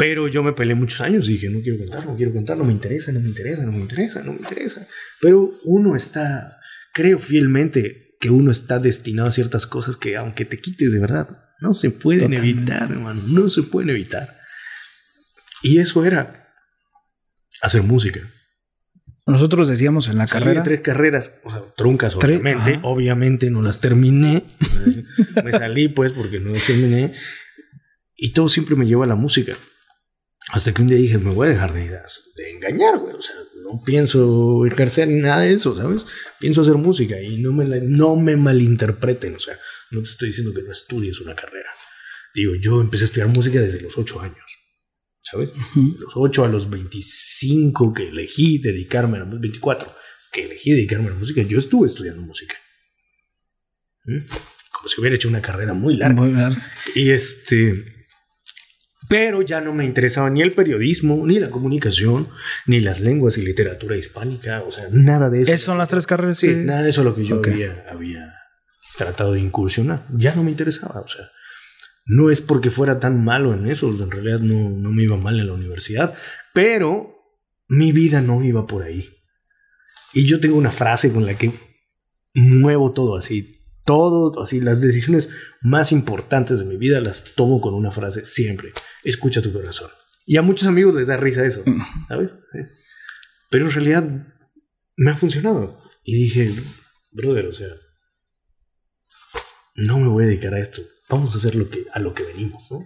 [0.00, 2.64] Pero yo me peleé muchos años y dije, no quiero cantar, no quiero cantar, no
[2.64, 4.86] me interesa, no me interesa, no me interesa, no me interesa.
[5.20, 6.58] Pero uno está,
[6.94, 11.28] creo fielmente que uno está destinado a ciertas cosas que aunque te quites de verdad,
[11.60, 14.40] no se pueden evitar, hermano, no se pueden evitar.
[15.62, 16.48] Y eso era
[17.60, 18.20] hacer música.
[19.26, 20.62] Nosotros decíamos en la Salí carrera.
[20.62, 22.80] De tres carreras, o sea, truncas, obviamente.
[22.84, 24.44] Obviamente no las terminé.
[25.44, 27.12] me salí, pues, porque no las terminé.
[28.16, 29.52] Y todo siempre me lleva a la música.
[30.52, 33.14] Hasta que un día dije, me voy a dejar de, de engañar, güey.
[33.14, 36.04] O sea, no pienso ejercer ni nada de eso, ¿sabes?
[36.40, 39.36] Pienso hacer música y no me, no me malinterpreten.
[39.36, 39.58] O sea,
[39.90, 41.70] no te estoy diciendo que no estudies una carrera.
[42.34, 44.46] Digo, yo empecé a estudiar música desde los 8 años.
[45.22, 45.52] ¿Sabes?
[45.52, 49.94] De los 8 a los 25 que elegí dedicarme a la música, 24
[50.32, 52.54] que elegí dedicarme a la música, yo estuve estudiando música.
[54.04, 54.20] ¿Mm?
[54.72, 56.22] Como si hubiera hecho una carrera muy larga.
[56.22, 56.72] Muy larga.
[56.94, 57.99] Y este
[59.10, 62.28] pero ya no me interesaba ni el periodismo, ni la comunicación,
[62.66, 65.50] ni las lenguas y literatura hispánica, o sea, nada de eso.
[65.50, 66.38] ¿Esas son las tres carreras?
[66.38, 68.32] Sí, nada de eso lo que yo había, había
[68.96, 70.06] tratado de incursionar.
[70.16, 71.28] Ya no me interesaba, o sea,
[72.06, 75.40] no es porque fuera tan malo en eso, en realidad no, no me iba mal
[75.40, 76.14] en la universidad,
[76.54, 77.16] pero
[77.66, 79.08] mi vida no iba por ahí.
[80.12, 81.52] Y yo tengo una frase con la que
[82.32, 85.28] muevo todo así, todo, así, las decisiones
[85.60, 88.72] más importantes de mi vida las tomo con una frase siempre.
[89.04, 89.90] Escucha tu corazón.
[90.26, 92.06] Y a muchos amigos les da risa eso, mm.
[92.08, 92.34] ¿sabes?
[93.50, 94.26] Pero en realidad
[94.96, 95.78] me ha funcionado.
[96.04, 96.54] Y dije,
[97.12, 97.68] brother, o sea,
[99.74, 100.82] no me voy a dedicar a esto.
[101.08, 102.84] Vamos a hacer lo que, a lo que venimos, ¿no?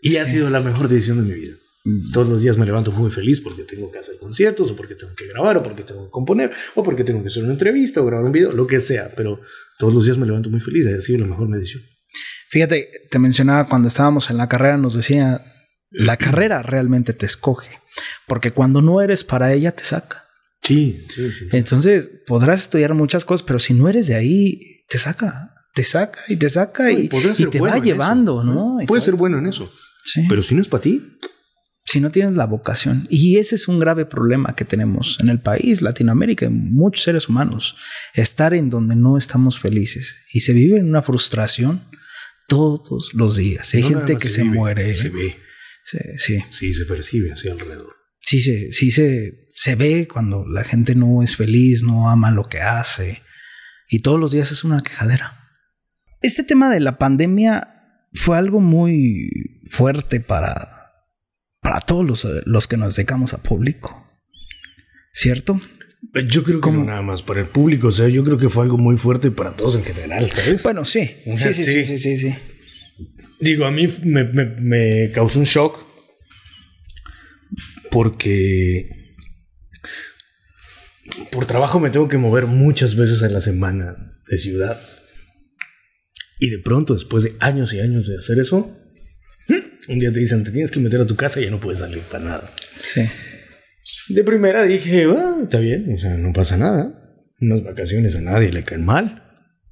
[0.00, 1.56] Y ha sido la mejor decisión de mi vida.
[1.84, 2.12] Mm.
[2.12, 5.14] Todos los días me levanto muy feliz porque tengo que hacer conciertos, o porque tengo
[5.14, 8.06] que grabar, o porque tengo que componer, o porque tengo que hacer una entrevista, o
[8.06, 9.10] grabar un video, lo que sea.
[9.16, 9.40] Pero
[9.82, 11.82] todos los días me levanto muy feliz, ha sido la mejor medición.
[12.50, 15.42] Fíjate, te mencionaba cuando estábamos en la carrera, nos decía,
[15.90, 17.80] la carrera realmente te escoge,
[18.28, 20.24] porque cuando no eres para ella, te saca.
[20.62, 21.46] Sí, sí, sí.
[21.50, 26.20] Entonces, podrás estudiar muchas cosas, pero si no eres de ahí, te saca, te saca
[26.28, 28.78] y te saca y, te va llevando, ¿no?
[28.86, 29.68] Puede ser bueno en eso.
[30.04, 30.26] Sí.
[30.28, 31.18] Pero si no es para ti,
[31.92, 33.06] si no tienes la vocación.
[33.10, 37.28] Y ese es un grave problema que tenemos en el país, Latinoamérica, en muchos seres
[37.28, 37.76] humanos.
[38.14, 40.22] Estar en donde no estamos felices.
[40.32, 41.86] Y se vive en una frustración
[42.48, 43.74] todos los días.
[43.74, 44.94] Hay gente que se, muere.
[44.94, 45.36] Se ve.
[46.16, 46.42] sí.
[46.48, 47.94] Sí, se percibe así alrededor.
[48.22, 52.48] Sí, se, sí se, se ve cuando la gente no es feliz, no ama lo
[52.48, 53.20] que hace.
[53.90, 55.46] Y todos los días es una quejadera.
[56.22, 57.68] Este tema de la pandemia
[58.14, 59.28] fue algo muy
[59.68, 60.70] fuerte para
[61.62, 64.06] para todos los, los que nos dedicamos a público.
[65.14, 65.60] ¿Cierto?
[66.28, 68.64] Yo creo que no nada más para el público, o sea, yo creo que fue
[68.64, 70.62] algo muy fuerte para todos en general, ¿sabes?
[70.62, 71.06] Bueno, sí.
[71.24, 72.34] Sí, sí, sí, sí, sí, sí.
[73.40, 75.78] Digo, a mí me, me, me causó un shock
[77.90, 78.88] porque
[81.30, 84.80] por trabajo me tengo que mover muchas veces a la semana de ciudad.
[86.40, 88.76] Y de pronto, después de años y años de hacer eso,
[89.88, 91.80] un día te dicen, te tienes que meter a tu casa y ya no puedes
[91.80, 92.50] salir para nada.
[92.76, 93.02] Sí.
[94.08, 96.98] De primera dije, ah, está bien, o sea, no pasa nada.
[97.40, 99.22] Unas vacaciones a nadie le caen mal.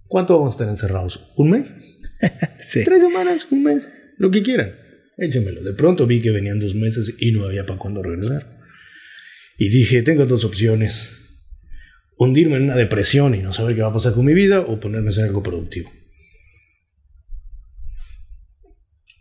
[0.06, 1.30] ¿Cuánto vamos a estar encerrados?
[1.36, 1.76] ¿Un mes?
[2.60, 2.84] sí.
[2.84, 3.46] ¿Tres semanas?
[3.50, 3.90] ¿Un mes?
[4.18, 4.74] Lo que quieran.
[5.16, 5.62] Échenmelo.
[5.62, 8.58] De pronto vi que venían dos meses y no había para cuándo regresar.
[9.56, 11.16] Y dije, tengo dos opciones.
[12.16, 14.80] Hundirme en una depresión y no saber qué va a pasar con mi vida o
[14.80, 15.90] ponerme a hacer algo productivo.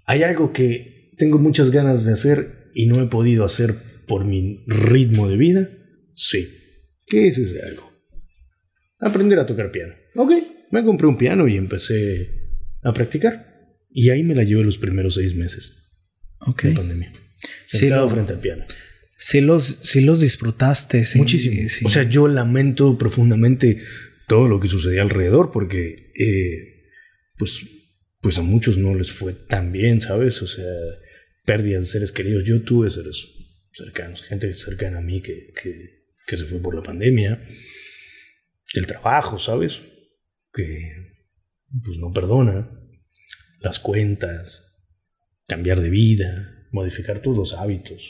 [0.09, 3.75] Hay algo que tengo muchas ganas de hacer y no he podido hacer
[4.07, 5.69] por mi ritmo de vida.
[6.15, 6.49] Sí.
[7.05, 7.91] ¿Qué es ese algo?
[8.99, 9.93] Aprender a tocar piano.
[10.15, 10.31] Ok,
[10.71, 12.29] me compré un piano y empecé
[12.83, 13.47] a practicar.
[13.91, 15.73] Y ahí me la llevé los primeros seis meses.
[16.41, 16.63] Ok.
[16.63, 17.13] De pandemia.
[17.67, 18.65] Sí, Sentado lo- frente al piano.
[19.15, 21.03] Sí los, sí los disfrutaste.
[21.05, 21.69] sí, Muchísimo.
[21.69, 21.85] sí.
[21.85, 23.81] O sea, yo lamento profundamente
[24.27, 26.83] todo lo que sucedía alrededor porque, eh,
[27.37, 27.61] pues,
[28.21, 30.41] pues a muchos no les fue tan bien, ¿sabes?
[30.41, 30.65] O sea,
[31.45, 32.43] pérdidas de seres queridos.
[32.43, 33.25] Yo tuve seres
[33.71, 37.47] cercanos, gente cercana a mí que, que, que se fue por la pandemia.
[38.73, 39.81] El trabajo, ¿sabes?
[40.53, 40.91] Que,
[41.83, 42.69] pues, no perdona.
[43.61, 44.69] Las cuentas,
[45.47, 48.03] cambiar de vida, modificar todos los hábitos,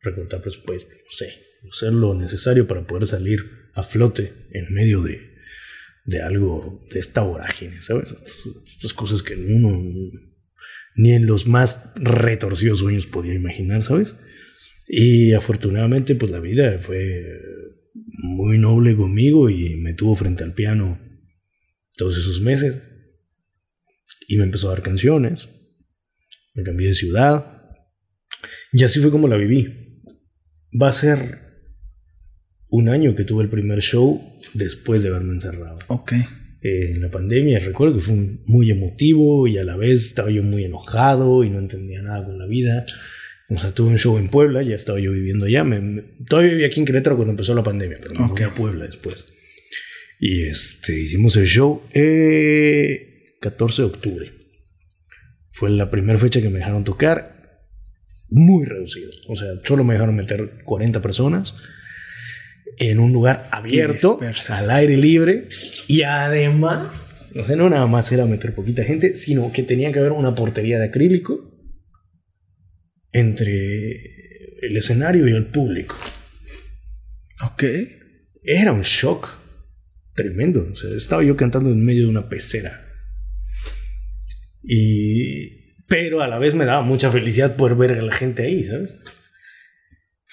[0.00, 1.32] recortar presupuesto, no sé,
[1.70, 3.40] hacer lo necesario para poder salir
[3.74, 5.31] a flote en medio de,
[6.04, 8.14] de algo, de esta vorágine, ¿sabes?
[8.66, 9.82] Estas, cosas que uno
[10.94, 14.14] ni en los más retorcidos sueños podía imaginar, ¿sabes?
[14.86, 17.40] Y afortunadamente, pues la vida fue
[17.94, 21.00] muy noble conmigo y me tuvo frente al piano
[21.96, 22.82] todos esos meses.
[24.28, 25.48] Y me empezó a dar canciones.
[26.54, 27.62] Me cambié de ciudad.
[28.72, 30.02] Y así fue como la viví.
[30.80, 31.41] Va a ser
[32.72, 34.20] un año que tuve el primer show
[34.54, 35.78] después de haberme encerrado.
[35.88, 36.12] Ok.
[36.62, 38.14] Eh, en la pandemia recuerdo que fue
[38.46, 42.38] muy emotivo y a la vez estaba yo muy enojado y no entendía nada con
[42.38, 42.86] la vida.
[43.50, 45.64] O sea, tuve un show en Puebla, ya estaba yo viviendo allá.
[45.64, 48.36] Me, me- todavía vivía aquí en Querétaro cuando empezó la pandemia, pero me Ok.
[48.38, 49.26] fui a Puebla después.
[50.18, 54.32] Y este, hicimos el show eh, 14 de octubre.
[55.50, 57.60] Fue la primera fecha que me dejaron tocar.
[58.30, 59.10] Muy reducido.
[59.28, 61.56] O sea, solo me dejaron meter 40 personas
[62.78, 65.48] en un lugar abierto, al aire libre.
[65.88, 69.98] Y además, o sea, no nada más era meter poquita gente, sino que tenía que
[69.98, 71.50] haber una portería de acrílico
[73.12, 74.12] entre
[74.62, 75.96] el escenario y el público.
[77.42, 77.64] Ok.
[78.42, 79.28] Era un shock
[80.14, 80.68] tremendo.
[80.72, 82.84] O sea, estaba yo cantando en medio de una pecera.
[84.62, 85.60] Y.
[85.88, 88.98] Pero a la vez me daba mucha felicidad poder ver a la gente ahí, ¿sabes?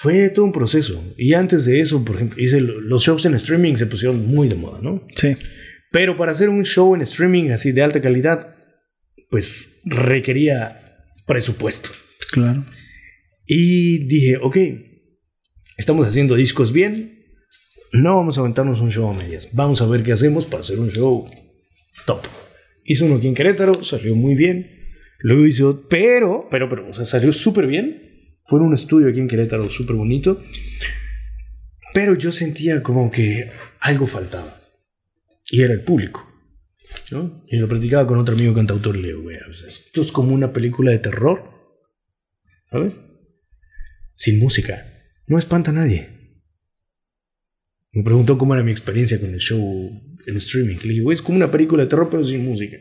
[0.02, 1.04] Fue todo un proceso.
[1.18, 4.48] Y antes de eso, por ejemplo, hice lo- los shows en streaming se pusieron muy
[4.48, 5.06] de moda, ¿no?
[5.16, 5.36] Sí.
[5.92, 8.56] Pero para hacer un show en streaming así de alta calidad,
[9.30, 11.90] pues requería presupuesto.
[12.32, 12.66] Claro.
[13.46, 14.58] Y dije, ok,
[15.78, 17.26] estamos haciendo discos bien,
[17.92, 20.80] no vamos a aventarnos un show a medias, vamos a ver qué hacemos para hacer
[20.80, 21.26] un show
[22.06, 22.22] top.
[22.86, 24.70] Hice uno aquí en Querétaro, salió muy bien,
[25.20, 28.06] luego hizo, pero, pero, pero, o sea, salió súper bien.
[28.50, 30.44] Fue en un estudio aquí en Querétaro súper bonito,
[31.94, 34.60] pero yo sentía como que algo faltaba,
[35.52, 36.26] y era el público.
[37.12, 37.46] ¿no?
[37.48, 40.12] Y lo platicaba con otro amigo cantautor, y le digo, "Güey, o sea, esto es
[40.12, 41.44] como una película de terror,
[42.72, 43.00] ¿sabes?
[44.16, 44.84] Sin música.
[45.28, 46.10] No espanta a nadie.
[47.92, 49.62] Me preguntó cómo era mi experiencia con el show
[50.26, 50.78] en streaming.
[50.78, 52.78] Le dije, güey, es como una película de terror pero sin música.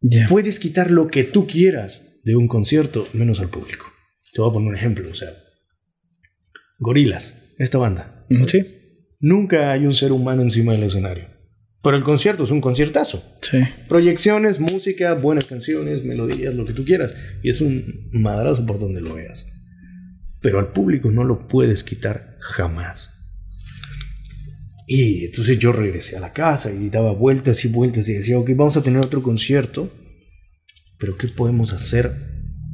[0.00, 0.28] Ya.
[0.28, 3.86] Puedes quitar lo que tú quieras de un concierto menos al público.
[4.32, 5.30] Te voy a poner un ejemplo, o sea,
[6.78, 8.26] Gorilas, esta banda.
[8.46, 8.66] Sí.
[9.20, 11.26] Nunca hay un ser humano encima del escenario.
[11.82, 13.22] Pero el concierto es un conciertazo.
[13.40, 13.58] Sí.
[13.88, 17.14] Proyecciones, música, buenas canciones, melodías, lo que tú quieras.
[17.42, 19.46] Y es un madrazo por donde lo veas.
[20.40, 23.10] Pero al público no lo puedes quitar jamás.
[24.86, 28.50] Y entonces yo regresé a la casa y daba vueltas y vueltas y decía, ok,
[28.56, 29.92] vamos a tener otro concierto.
[31.02, 32.12] Pero ¿qué podemos hacer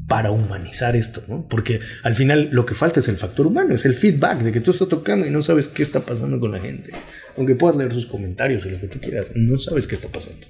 [0.06, 1.24] para humanizar esto?
[1.28, 1.48] ¿no?
[1.48, 4.60] Porque al final lo que falta es el factor humano, es el feedback de que
[4.60, 6.92] tú estás tocando y no sabes qué está pasando con la gente.
[7.38, 10.46] Aunque puedas leer sus comentarios o lo que tú quieras, no sabes qué está pasando.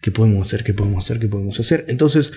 [0.00, 0.62] ¿Qué podemos hacer?
[0.62, 1.18] ¿Qué podemos hacer?
[1.18, 1.84] ¿Qué podemos hacer?
[1.88, 2.32] Entonces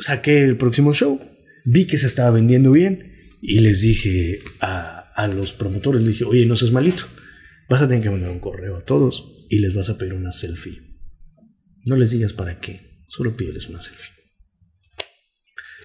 [0.00, 1.20] saqué el próximo show,
[1.64, 6.24] vi que se estaba vendiendo bien y les dije a, a los promotores les dije,
[6.24, 7.04] oye, no seas malito.
[7.68, 10.32] Vas a tener que mandar un correo a todos y les vas a pedir una
[10.32, 10.82] selfie.
[11.84, 14.12] No les digas para qué, solo pídeles una selfie.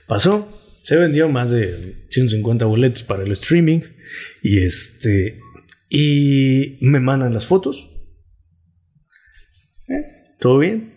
[0.07, 3.81] Pasó, se vendió más de 150 boletos para el streaming
[4.41, 5.39] y este
[5.89, 7.89] y me mandan las fotos.
[9.87, 10.23] ¿Eh?
[10.39, 10.93] ¿Todo bien?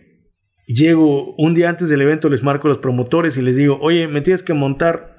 [0.67, 4.07] Llego un día antes del evento, les marco a los promotores y les digo, oye,
[4.07, 5.15] me tienes que montar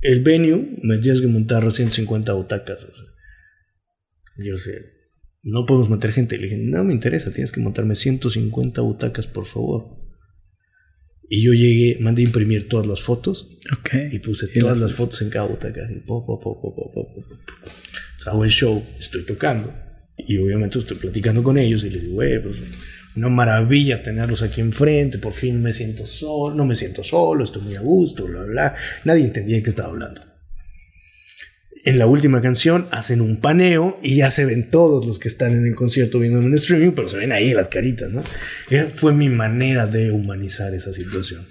[0.00, 2.84] el venue, me tienes que montar 150 butacas.
[4.38, 5.01] yo sé,
[5.42, 6.38] no podemos meter gente.
[6.38, 10.02] Le dije, no me interesa, tienes que montarme 150 butacas, por favor.
[11.28, 13.48] Y yo llegué, mandé a imprimir todas las fotos.
[14.10, 15.88] Y puse todas las, fotos en cada butaca.
[18.26, 19.72] hago el show, estoy tocando.
[20.18, 22.58] Y obviamente estoy platicando con ellos y les digo, eh, pues
[23.16, 27.62] una maravilla tenerlos aquí enfrente, por fin me siento solo, no me siento solo, estoy
[27.62, 28.76] muy a gusto, bla, bla.
[29.04, 30.31] Nadie entendía de qué estaba hablando.
[31.84, 35.52] En la última canción hacen un paneo y ya se ven todos los que están
[35.52, 38.22] en el concierto viendo en el streaming, pero se ven ahí las caritas, ¿no?
[38.94, 41.46] fue mi manera de humanizar esa situación.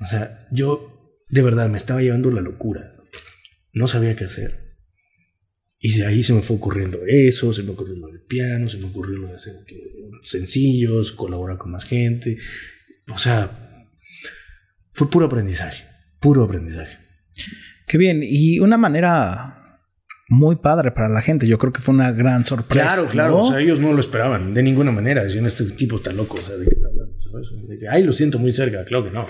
[0.00, 2.94] O sea, yo de verdad me estaba llevando la locura.
[3.72, 4.66] No sabía qué hacer.
[5.78, 8.78] Y de ahí se me fue ocurriendo eso, se me ocurrió lo del piano, se
[8.78, 9.56] me ocurrió lo de hacer
[10.22, 12.38] sencillos, colaborar con más gente.
[13.08, 13.86] O sea,
[14.90, 15.84] fue puro aprendizaje,
[16.18, 16.96] puro aprendizaje.
[17.86, 19.55] Qué bien, y una manera
[20.28, 21.46] muy padre para la gente.
[21.46, 22.86] Yo creo que fue una gran sorpresa.
[22.86, 23.38] Claro, claro.
[23.38, 25.22] O sea, ellos no lo esperaban de ninguna manera.
[25.22, 26.36] Decían, este tipo está loco.
[26.38, 27.16] O sea, ¿de qué está hablando?
[27.90, 28.84] Ay, lo siento muy cerca.
[28.84, 29.26] Claro que no.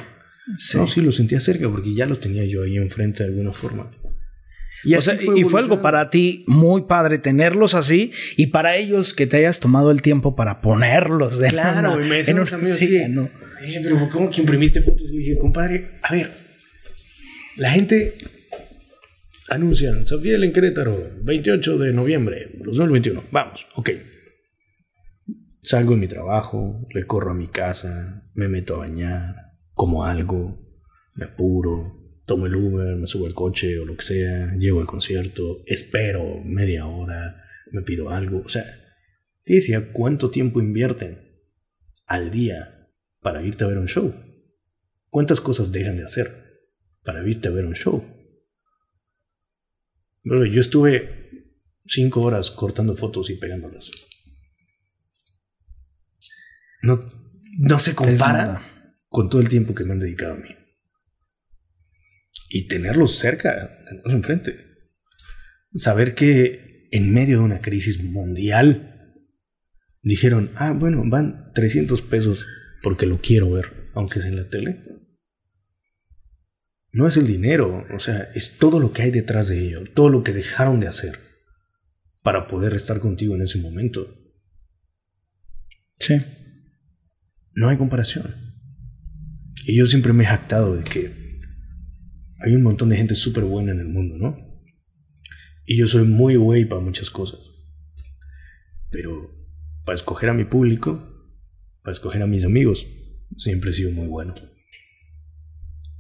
[0.59, 0.79] Sí.
[0.79, 3.91] No, sí lo sentía cerca porque ya los tenía yo ahí enfrente de alguna forma.
[4.85, 9.27] Y, fue, y fue algo para ti muy padre tenerlos así y para ellos que
[9.27, 13.29] te hayas tomado el tiempo para ponerlos de Claro, y me en un, sí, no.
[13.63, 15.09] eh, pero ¿cómo que imprimiste fotos?
[15.11, 16.31] Y dije, compadre, a ver,
[17.57, 18.17] la gente
[19.49, 23.25] anuncian Safiel en Querétaro, 28 de noviembre 2021.
[23.31, 23.91] Vamos, ok.
[25.63, 29.35] Salgo de mi trabajo, recorro a mi casa, me meto a bañar,
[29.73, 30.59] como algo,
[31.15, 34.87] me apuro, tomo el Uber, me subo al coche o lo que sea, llego al
[34.87, 38.43] concierto, espero media hora, me pido algo.
[38.45, 38.65] O sea,
[39.45, 41.19] te decía cuánto tiempo invierten
[42.07, 42.89] al día
[43.21, 44.15] para irte a ver un show.
[45.09, 46.31] ¿Cuántas cosas dejan de hacer
[47.03, 48.16] para irte a ver un show?
[50.27, 51.53] Yo estuve
[51.87, 53.91] cinco horas cortando fotos y pegándolas.
[56.83, 57.13] No,
[57.59, 60.49] no se compara con todo el tiempo que me han dedicado a mí
[62.49, 64.57] y tenerlos cerca, tenerlos enfrente.
[65.75, 69.23] Saber que en medio de una crisis mundial
[70.03, 72.47] dijeron, ah, bueno, van 300 pesos
[72.83, 74.83] porque lo quiero ver, aunque sea en la tele.
[76.97, 80.09] No es el dinero, o sea, es todo lo que hay detrás de ello, todo
[80.09, 81.19] lo que dejaron de hacer
[82.23, 84.17] para poder estar contigo en ese momento.
[85.99, 86.15] Sí.
[87.53, 88.35] No hay comparación.
[89.67, 91.39] Y yo siempre me he jactado de que
[92.39, 94.65] hay un montón de gente súper buena en el mundo, ¿no?
[95.67, 97.41] Y yo soy muy güey para muchas cosas.
[98.89, 99.37] Pero
[99.85, 101.07] para escoger a mi público,
[101.83, 102.87] para escoger a mis amigos,
[103.37, 104.35] siempre he sido muy bueno.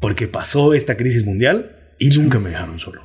[0.00, 3.02] Porque pasó esta crisis mundial y nunca me dejaron solo.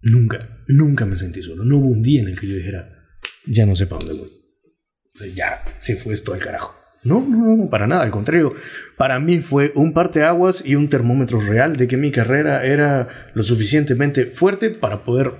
[0.00, 1.64] Nunca, nunca me sentí solo.
[1.64, 2.98] No hubo un día en el que yo dijera,
[3.46, 5.34] ya no sé para dónde voy.
[5.34, 6.78] ya se fue esto al carajo.
[7.04, 8.54] No, no, no, para nada, al contrario.
[8.96, 13.42] Para mí fue un parteaguas y un termómetro real de que mi carrera era lo
[13.42, 15.32] suficientemente fuerte para poder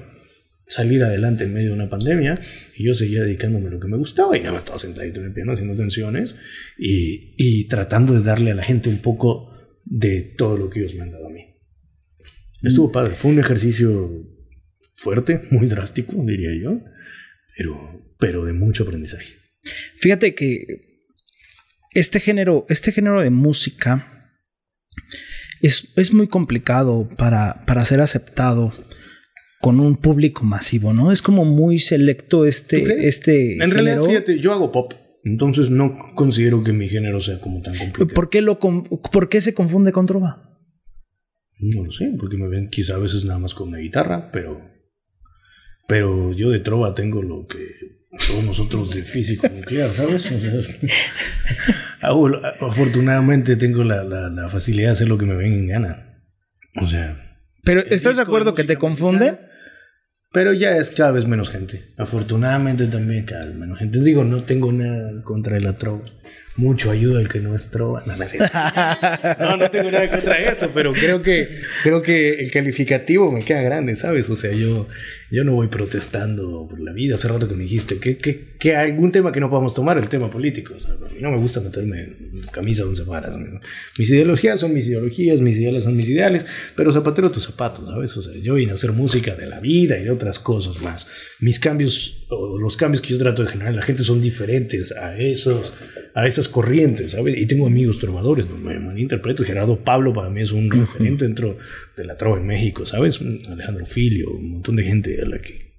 [0.69, 2.41] salir adelante en medio de una pandemia
[2.77, 5.27] y yo seguía dedicándome a lo que me gustaba y nada más estaba sentadito en
[5.27, 6.37] el piano haciendo canciones
[6.77, 9.58] y, y tratando de darle a la gente un poco
[9.91, 11.45] de todo lo que ellos me han dado a mí.
[12.63, 14.11] Estuvo padre, fue un ejercicio
[14.95, 16.81] fuerte, muy drástico, diría yo,
[17.57, 19.35] pero, pero de mucho aprendizaje.
[19.99, 20.67] Fíjate que
[21.95, 24.33] este género, este género de música
[25.61, 28.73] es, muy complicado para, para, ser aceptado
[29.61, 31.11] con un público masivo, ¿no?
[31.11, 34.93] Es como muy selecto este, este En realidad, fíjate, yo hago pop.
[35.29, 38.15] Entonces no considero que mi género sea como tan complicado.
[38.15, 40.59] ¿Por qué, lo, ¿por qué se confunde con trova?
[41.59, 44.61] No lo sé, porque me ven quizá a veces nada más con una guitarra, pero,
[45.87, 47.59] pero yo de trova tengo lo que
[48.27, 50.31] todos nosotros de físico nuclear, ¿sabes?
[52.61, 56.23] afortunadamente tengo la, facilidad de hacer lo que me venga en gana.
[56.77, 57.43] O sea.
[57.65, 59.39] Pero ¿estás de acuerdo que te confunde?
[60.31, 61.85] Pero ya es cada vez menos gente.
[61.97, 64.01] Afortunadamente también cada vez menos gente.
[64.01, 66.05] Digo, no tengo nada contra el trova.
[66.59, 68.03] Mucho ayuda el que no es trova.
[68.05, 73.43] No, no, no, tengo nada contra eso, pero creo que, creo que el calificativo me
[73.43, 74.29] queda grande, ¿sabes?
[74.29, 74.89] O sea, yo,
[75.31, 77.15] yo no voy protestando por la vida.
[77.15, 80.09] Hace rato que me dijiste que, que, que algún tema que no podamos tomar, el
[80.09, 80.75] tema político.
[80.75, 83.37] A mí no me gusta meterme en camisa once varas.
[83.97, 86.45] Mis ideologías son mis ideologías, mis ideales son mis ideales,
[86.75, 88.17] pero zapatero tus zapatos, ¿sabes?
[88.17, 91.07] O sea, yo vine a hacer música de la vida y de otras cosas más.
[91.39, 94.93] Mis cambios, o los cambios que yo trato de generar en la gente son diferentes
[94.93, 95.73] a esos
[96.15, 97.39] a esas corrientes, ¿sabes?
[97.39, 99.45] Y tengo amigos trovadores, no me malinterpreto.
[99.45, 101.59] Gerardo Pablo para mí es un referente dentro
[101.97, 103.21] de la trova en México, ¿sabes?
[103.49, 105.75] Alejandro Filio, un montón de gente a la que,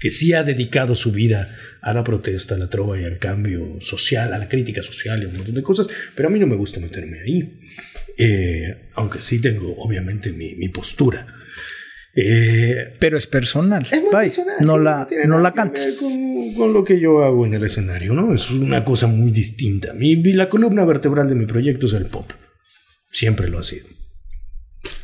[0.00, 3.78] que sí ha dedicado su vida a la protesta, a la trova y al cambio
[3.80, 6.56] social, a la crítica social y un montón de cosas, pero a mí no me
[6.56, 7.60] gusta meterme ahí.
[8.16, 11.43] Eh, aunque sí tengo, obviamente, mi, mi postura.
[12.16, 13.86] Eh, pero es personal.
[13.90, 16.00] Es personal no la, no, la cantes.
[16.56, 18.34] Con, lo que yo hago en el escenario, ¿no?
[18.34, 19.92] Es una cosa muy distinta.
[19.94, 22.30] Mi, la columna vertebral de mi proyecto es el pop.
[23.10, 23.86] Siempre lo ha sido.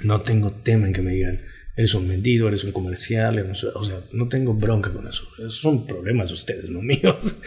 [0.04, 1.40] No tengo tema en que me digan,
[1.76, 5.26] eres un vendido, eres un comercial, o sea, no tengo bronca con eso.
[5.38, 7.38] Esos son problemas de ustedes, no míos.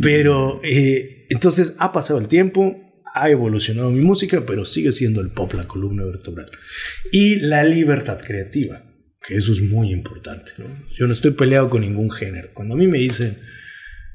[0.00, 2.80] Pero eh, entonces ha pasado el tiempo,
[3.14, 6.50] ha evolucionado mi música, pero sigue siendo el pop la columna vertebral.
[7.12, 8.82] Y la libertad creativa
[9.26, 10.52] que eso es muy importante.
[10.58, 10.66] ¿no?
[10.92, 12.50] Yo no estoy peleado con ningún género.
[12.52, 13.38] Cuando a mí me dicen,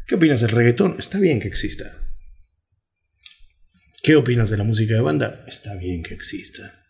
[0.05, 0.95] ¿qué opinas del reggaetón?
[0.99, 1.91] Está bien que exista.
[4.03, 5.43] ¿Qué opinas de la música de banda?
[5.47, 6.85] Está bien que exista.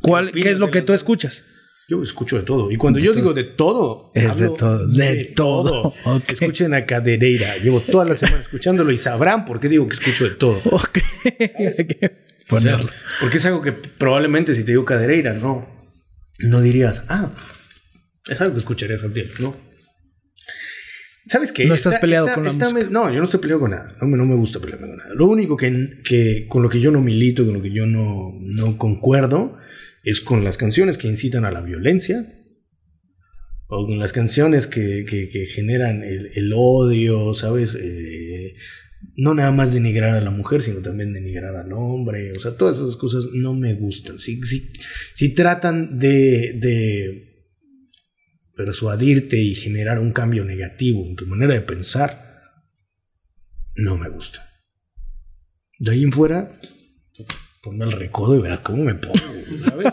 [0.00, 1.46] ¿Cuál, ¿Qué, es lo que tú escuchas?
[1.88, 2.70] Yo escucho de todo.
[2.70, 4.88] Y cuando yo digo de todo, es de todo.
[4.88, 5.94] De, todo.
[6.28, 7.56] Escuchen a Cadereira.
[7.58, 10.60] Llevo toda la semana escuchándolo y sabrán por qué digo que escucho de todo.
[10.70, 10.98] Ok.
[13.20, 15.81] porque es algo que probablemente si te digo Cadereira, no
[16.42, 17.32] no dirías, ah,
[18.28, 19.56] es algo que escucharías al tiempo, ¿no?
[21.26, 21.66] ¿Sabes qué?
[21.66, 22.90] No estás peleado con la música.
[22.90, 23.96] No, yo no estoy peleado con nada.
[24.00, 25.10] No, no me gusta pelearme con nada.
[25.14, 28.36] Lo único que, que, con lo que yo no milito, con lo que yo no,
[28.40, 29.56] no concuerdo,
[30.02, 32.26] es con las canciones que incitan a la violencia
[33.68, 37.76] o con las canciones que, que, que generan el, el, odio, ¿sabes?
[37.80, 38.54] Eh,
[39.16, 42.32] no nada más denigrar a la mujer, sino también denigrar al hombre.
[42.32, 44.18] O sea, todas esas cosas no me gustan.
[44.18, 44.40] Si,
[45.14, 47.34] si, tratan de, de
[48.54, 52.32] persuadirte y generar un cambio negativo en tu manera de pensar,
[53.76, 54.48] no me gusta.
[55.78, 56.60] De ahí en fuera,
[57.62, 59.16] ponme el recodo y verás cómo me pongo,
[59.64, 59.92] ¿sabes?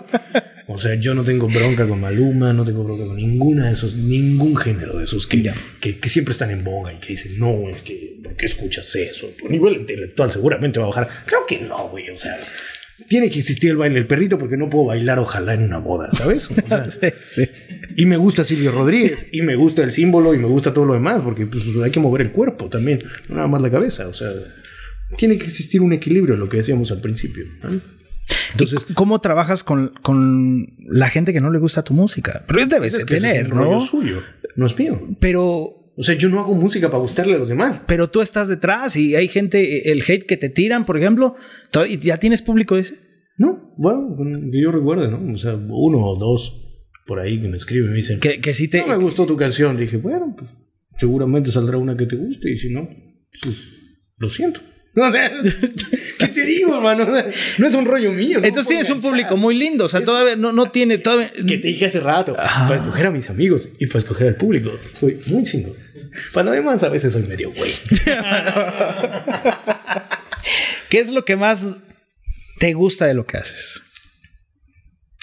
[0.71, 3.95] O sea, yo no tengo bronca con Maluma, no tengo bronca con ninguna de esos,
[3.95, 7.67] ningún género de esos que, que, que, siempre están en boga y que dicen, no,
[7.67, 9.31] es que, ¿por qué escuchas eso?
[9.35, 11.09] Tu nivel intelectual seguramente va a bajar.
[11.25, 12.39] Creo que no, güey, o sea,
[13.07, 16.11] tiene que existir el baile del perrito porque no puedo bailar ojalá en una boda,
[16.13, 16.47] ¿sabes?
[16.89, 17.49] sí, sí.
[17.95, 20.93] Y me gusta Silvio Rodríguez, y me gusta el símbolo, y me gusta todo lo
[20.93, 24.13] demás, porque pues, hay que mover el cuerpo también, no nada más la cabeza, o
[24.13, 24.29] sea
[25.17, 27.45] tiene que existir un equilibrio, lo que decíamos al principio.
[28.51, 32.43] Entonces, ¿cómo trabajas con, con, la gente que no le gusta tu música?
[32.47, 33.81] Pero debes de tener, es ¿no?
[33.81, 34.21] suyo,
[34.55, 35.01] no es mío.
[35.19, 37.83] Pero o sea, yo no hago música para gustarle a los demás.
[37.85, 41.35] Pero tú estás detrás y hay gente, el hate que te tiran, por ejemplo,
[41.89, 42.97] ¿y ¿ya tienes público ese?
[43.37, 45.33] No, bueno, que yo recuerde, ¿no?
[45.33, 48.53] O sea, uno o dos por ahí que me escriben y me dicen que, que
[48.53, 48.79] si te...
[48.79, 49.75] No me gustó tu canción.
[49.75, 50.51] Le dije, bueno, pues
[50.95, 52.87] seguramente saldrá una que te guste y si no,
[53.41, 53.57] pues
[54.15, 54.61] lo siento.
[54.95, 55.31] No sé,
[56.17, 57.05] ¿qué te digo, hermano?
[57.57, 58.39] No es un rollo mío.
[58.41, 60.97] Entonces tienes un público muy lindo, o sea, todavía no, no tiene.
[60.97, 61.31] Todavía...
[61.31, 64.71] Que te dije hace rato, para escoger a mis amigos y para escoger al público.
[64.93, 65.73] Soy muy chingón.
[66.33, 67.71] Para lo demás, a veces soy medio güey.
[70.89, 71.65] ¿Qué es lo que más
[72.57, 73.83] te gusta de lo que haces?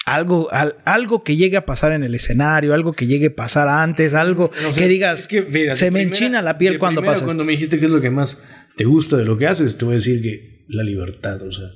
[0.05, 0.47] Algo,
[0.85, 4.49] algo que llegue a pasar en el escenario, algo que llegue a pasar antes, algo
[4.73, 7.25] que digas, que, se me enchina la piel cuando pasa.
[7.25, 8.41] Cuando me dijiste que es lo que más
[8.77, 11.69] te gusta de lo que haces, te voy a decir que la libertad, o sea,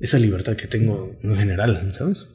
[0.00, 2.26] esa libertad que tengo en general, ¿sabes?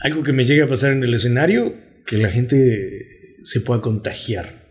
[0.00, 1.74] Algo que me llegue a pasar en el escenario,
[2.04, 3.06] que la gente
[3.44, 4.66] se pueda contagiar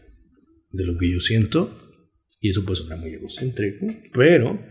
[0.72, 2.04] de lo que yo siento,
[2.42, 4.62] y eso puede sonar muy egocéntrico, pero,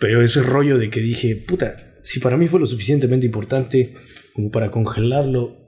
[0.00, 3.92] pero ese rollo de que dije, puta, si para mí fue lo suficientemente importante
[4.32, 5.58] como para congelarlo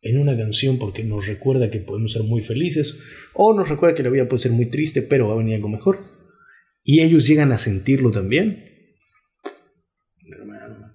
[0.00, 2.98] en una canción porque nos recuerda que podemos ser muy felices,
[3.34, 5.68] o nos recuerda que la vida puede ser muy triste, pero va a venir algo
[5.68, 6.17] mejor
[6.88, 8.64] y ellos llegan a sentirlo también.
[10.26, 10.94] Hermano.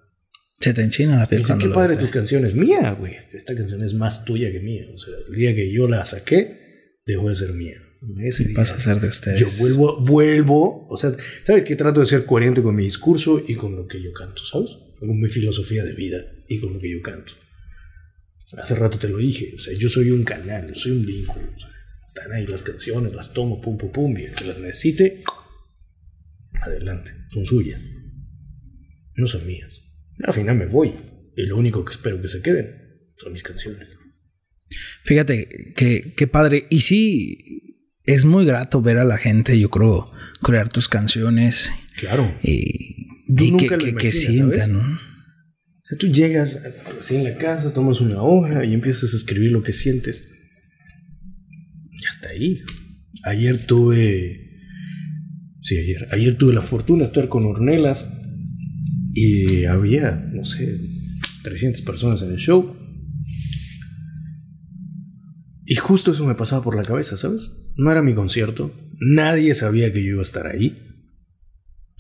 [0.60, 1.46] Se te enchina la piel.
[1.60, 2.56] qué padre tus canciones.
[2.56, 3.14] Mía, güey.
[3.32, 4.88] Esta canción es más tuya que mía.
[4.92, 7.80] O sea, el día que yo la saqué, dejó de ser mía.
[8.18, 9.40] Ese día, pasa a ser de ustedes.
[9.40, 10.88] Yo vuelvo, vuelvo.
[10.90, 14.02] O sea, ¿sabes que Trato de ser coherente con mi discurso y con lo que
[14.02, 14.72] yo canto, ¿sabes?
[14.98, 17.34] Con mi filosofía de vida y con lo que yo canto.
[18.58, 19.54] Hace rato te lo dije.
[19.56, 21.46] O sea, yo soy un canal, yo soy un vínculo.
[22.08, 24.18] están ahí las canciones, las tomo, pum, pum, pum.
[24.18, 25.22] Y el que las necesite,
[26.64, 27.82] adelante, son suyas.
[29.16, 29.74] No son mías.
[30.24, 30.94] Al final me voy.
[31.36, 32.84] Y lo único que espero que se queden
[33.18, 33.98] son mis canciones.
[35.04, 36.68] Fíjate que, padre.
[36.70, 40.12] Y sí, es muy grato ver a la gente, yo creo,
[40.42, 41.72] crear tus canciones.
[41.98, 42.34] Claro.
[42.42, 43.08] Y,
[43.58, 45.00] que, que, sientan, ¿no?
[45.98, 46.60] tú llegas
[47.00, 50.28] así en la casa, tomas una hoja y empiezas a escribir lo que sientes.
[51.92, 52.64] Ya está ahí.
[53.24, 54.53] Ayer tuve.
[55.64, 56.10] Sí, ayer.
[56.12, 58.12] Ayer tuve la fortuna de estar con Ornelas
[59.14, 60.78] y había, no sé,
[61.44, 62.76] 300 personas en el show.
[65.66, 67.50] Y justo eso me pasaba por la cabeza, ¿sabes?
[67.78, 68.78] No era mi concierto.
[69.00, 70.78] Nadie sabía que yo iba a estar ahí.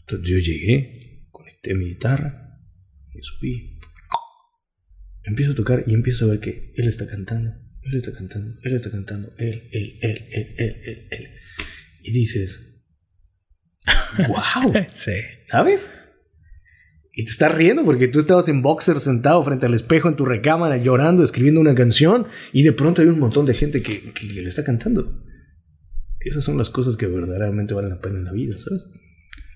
[0.01, 2.59] Entonces yo llegué, conecté mi guitarra,
[3.15, 3.79] me subí.
[5.23, 7.53] Empiezo a tocar y empiezo a ver que él está cantando,
[7.83, 11.27] él está cantando, él está cantando, él, él, él, él, él, él, él.
[12.01, 12.72] Y dices,
[14.27, 14.73] wow.
[14.91, 15.13] sí.
[15.45, 15.91] ¿Sabes?
[17.15, 20.25] Y te estás riendo porque tú estabas en boxer sentado frente al espejo en tu
[20.25, 24.25] recámara llorando, escribiendo una canción y de pronto hay un montón de gente que, que,
[24.25, 25.21] le está cantando.
[26.19, 28.87] Esas son las cosas que verdaderamente valen la pena en la vida, ¿sabes?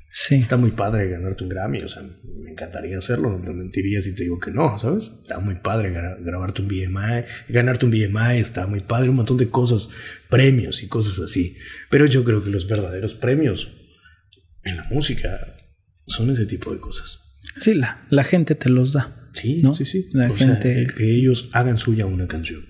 [0.10, 0.36] Sí.
[0.36, 4.14] Está muy padre ganarte un Grammy, o sea, me encantaría hacerlo, no te mentiría si
[4.14, 5.12] te digo que no, ¿sabes?
[5.20, 9.50] Está muy padre grabarte un BMI, ganarte un BMI, está muy padre, un montón de
[9.50, 9.90] cosas,
[10.30, 11.58] premios y cosas así.
[11.90, 13.74] Pero yo creo que los verdaderos premios
[14.70, 15.56] en la música
[16.06, 17.20] son ese tipo de cosas.
[17.60, 19.30] Sí, la, la gente te los da.
[19.34, 19.76] Sí, ¿no?
[19.76, 20.10] sí, sí.
[20.14, 20.88] La gente.
[20.98, 22.66] que ellos hagan suya una canción.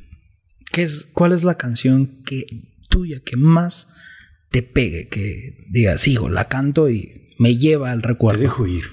[0.72, 2.46] ¿Qué es, ¿Cuál es la canción que
[2.90, 3.88] tuya que más
[4.52, 5.08] te pegue?
[5.08, 8.40] Que digas, hijo, la canto y me lleva al recuerdo.
[8.40, 8.84] Te dejo ir.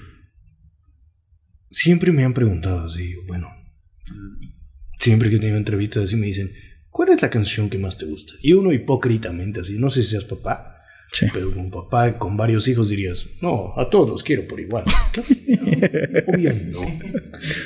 [1.69, 3.49] Siempre me han preguntado así, bueno,
[4.99, 6.53] siempre que tengo entrevistas así me dicen,
[6.89, 8.33] ¿cuál es la canción que más te gusta?
[8.41, 10.74] Y uno hipócritamente así, no sé si seas papá,
[11.33, 14.83] pero como papá con varios hijos dirías, no, a todos quiero por igual.
[16.27, 16.81] Obvio no.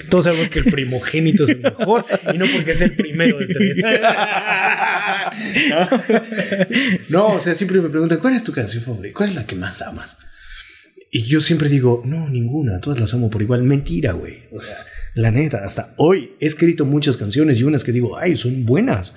[0.09, 3.47] Todos sabemos que el primogénito es el mejor y no porque es el primero de
[3.47, 3.77] tres.
[7.09, 9.15] no, o sea, siempre me preguntan, ¿cuál es tu canción favorita?
[9.15, 10.17] ¿Cuál es la que más amas?
[11.11, 13.63] Y yo siempre digo, no, ninguna, todas las amo por igual.
[13.63, 14.43] Mentira, güey.
[14.51, 14.77] O sea,
[15.15, 19.13] la neta, hasta hoy he escrito muchas canciones y unas que digo, ay, son buenas,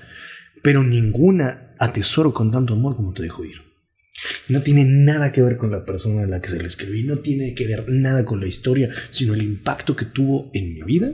[0.62, 3.71] pero ninguna atesoro con tanto amor como te dejo ir.
[4.48, 7.18] No tiene nada que ver con la persona a la que se le escribí, no
[7.18, 11.12] tiene que ver nada con la historia, sino el impacto que tuvo en mi vida.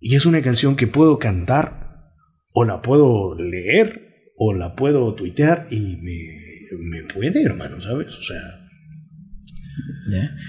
[0.00, 2.12] Y es una canción que puedo cantar,
[2.50, 8.14] o la puedo leer, o la puedo tuitear y me, puede, hermano, ¿sabes?
[8.14, 8.60] O sea.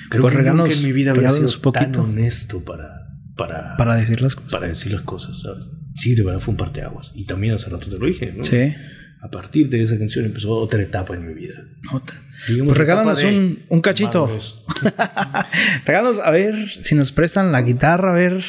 [0.10, 1.92] Creo pues que nunca en mi vida había sido poquito.
[1.92, 3.08] tan honesto para,
[3.38, 4.52] para, para decir las cosas.
[4.52, 5.64] Para decir las cosas, ¿sabes?
[5.96, 7.12] Sí, de verdad fue un parteaguas.
[7.16, 8.44] Y también hace rato te lo dije, ¿no?
[8.44, 8.74] Sí
[9.22, 11.66] a partir de esa canción empezó otra etapa en mi vida.
[11.92, 12.22] Otra.
[12.48, 14.28] pues regálanos un, un, cachito.
[15.86, 18.44] regálanos, a ver si nos prestan la guitarra, a ver.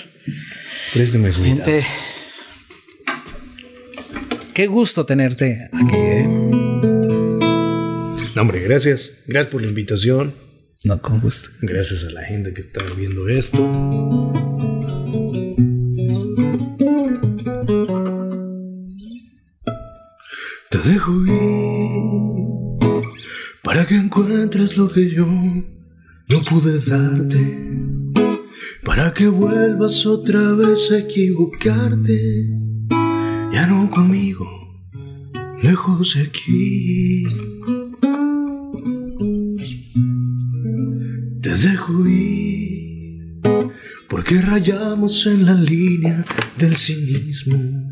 [0.92, 1.84] Présteme su Gente.
[4.54, 6.26] Qué gusto tenerte aquí, ¿eh?
[8.36, 9.22] No, hombre, gracias.
[9.26, 10.34] Gracias por la invitación.
[10.84, 11.50] No, con gusto.
[11.62, 14.35] Gracias a la gente que está viendo esto.
[20.76, 22.92] Te dejo ir
[23.62, 27.40] para que encuentres lo que yo no pude darte.
[28.84, 32.20] Para que vuelvas otra vez a equivocarte.
[33.54, 34.46] Ya no conmigo,
[35.62, 37.24] lejos de aquí.
[41.40, 43.40] Te dejo ir
[44.10, 46.22] porque rayamos en la línea
[46.58, 47.88] del cinismo.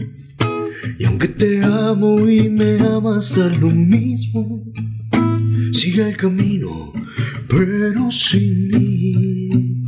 [0.99, 4.65] Y aunque te amo y me amas a lo mismo,
[5.73, 6.93] sigue el camino,
[7.49, 9.85] pero sin mí.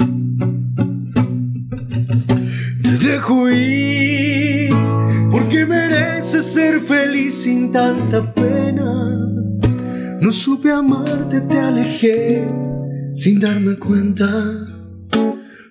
[2.82, 4.70] Te dejo ir
[5.30, 9.16] porque mereces ser feliz sin tanta pena.
[10.20, 12.48] No supe amarte, te alejé
[13.14, 14.28] sin darme cuenta.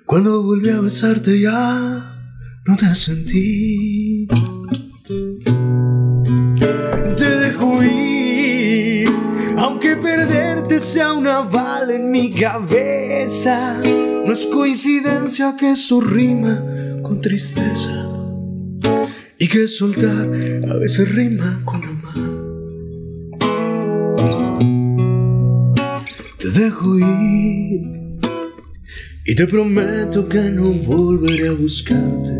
[0.05, 2.21] Cuando volví a besarte ya
[2.65, 4.27] no te sentí.
[10.79, 13.79] Sea una bala en mi cabeza.
[13.83, 16.63] No es coincidencia que eso rima
[17.01, 18.09] con tristeza
[19.37, 20.29] y que soltar
[20.69, 22.45] a veces rima con amar.
[26.37, 27.81] Te dejo ir
[29.25, 32.31] y te prometo que no volveré a buscarte.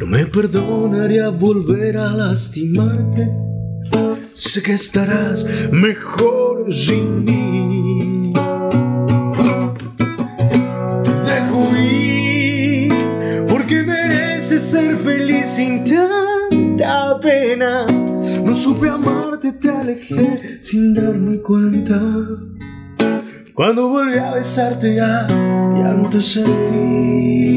[0.00, 3.28] No me perdonaría volver a lastimarte.
[4.32, 8.32] Sé que estarás mejor sin mí.
[11.04, 12.92] Te dejo ir
[13.48, 17.86] porque mereces ser feliz sin tanta pena.
[18.44, 22.00] No supe amarte, te alejé sin darme cuenta.
[23.54, 27.56] Cuando volví a besarte ya, ya no te sentí.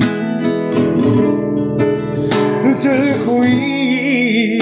[2.84, 4.62] Te dejo ir,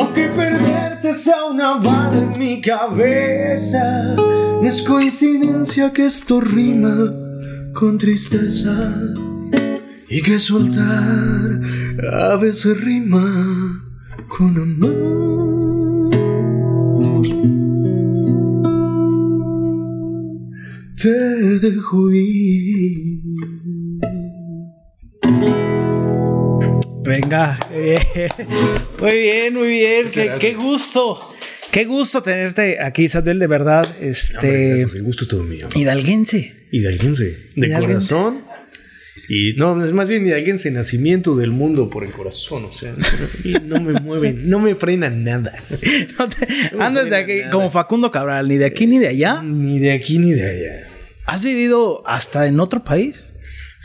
[0.00, 4.14] aunque perderte sea una bala en mi cabeza.
[4.16, 6.94] No es coincidencia que esto rima
[7.74, 8.94] con tristeza
[10.08, 11.60] y que soltar
[12.12, 13.84] a veces rima
[14.28, 15.20] con amor.
[20.96, 23.79] Te dejo ir.
[27.10, 27.58] Venga,
[29.00, 31.18] muy bien, muy bien, qué, qué gusto.
[31.72, 33.84] Qué gusto tenerte aquí, Sadel, de verdad.
[34.00, 34.84] Este.
[35.02, 35.68] gusto todo mío.
[35.74, 36.66] Hidalguense.
[36.70, 37.36] Hidalguense.
[37.56, 38.14] De Hidalguense.
[38.14, 38.42] corazón.
[39.28, 42.64] Y no, es más bien hidalguense, nacimiento del mundo por el corazón.
[42.64, 42.92] O sea,
[43.64, 45.52] no me mueven, no me frena nada.
[46.18, 46.46] No te-
[46.80, 47.50] andas de aquí nada.
[47.50, 49.42] como Facundo Cabral, ni de aquí ni de allá.
[49.42, 50.88] Ni de aquí ni de allá.
[51.26, 53.29] ¿Has vivido hasta en otro país?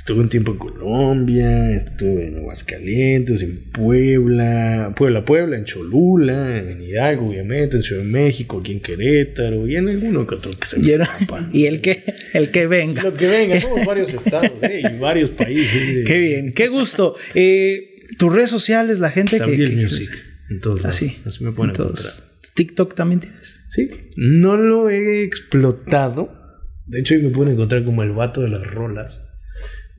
[0.05, 6.79] Estuve un tiempo en Colombia, estuve en Aguascalientes, en Puebla, Puebla, Puebla, en Cholula, en
[6.83, 10.67] Hidalgo, obviamente, en Ciudad de México, aquí en Querétaro y en alguno que otro que
[10.67, 11.49] se me Y, era- escapa.
[11.53, 12.03] y el que,
[12.33, 13.01] el que venga.
[13.01, 14.83] Lo que venga, somos varios estados ¿eh?
[14.83, 16.05] y varios países.
[16.05, 17.15] Qué bien, qué gusto.
[17.33, 19.57] Eh, tus redes sociales, la gente que.
[19.57, 20.11] Que- Music.
[20.51, 20.85] En todos.
[20.85, 21.17] Así.
[21.25, 22.13] Así me pueden encontrar.
[22.53, 23.59] TikTok también tienes.
[23.69, 23.89] Sí.
[24.17, 26.31] No lo he explotado.
[26.85, 29.23] De hecho, ahí me pueden encontrar como el vato de las rolas.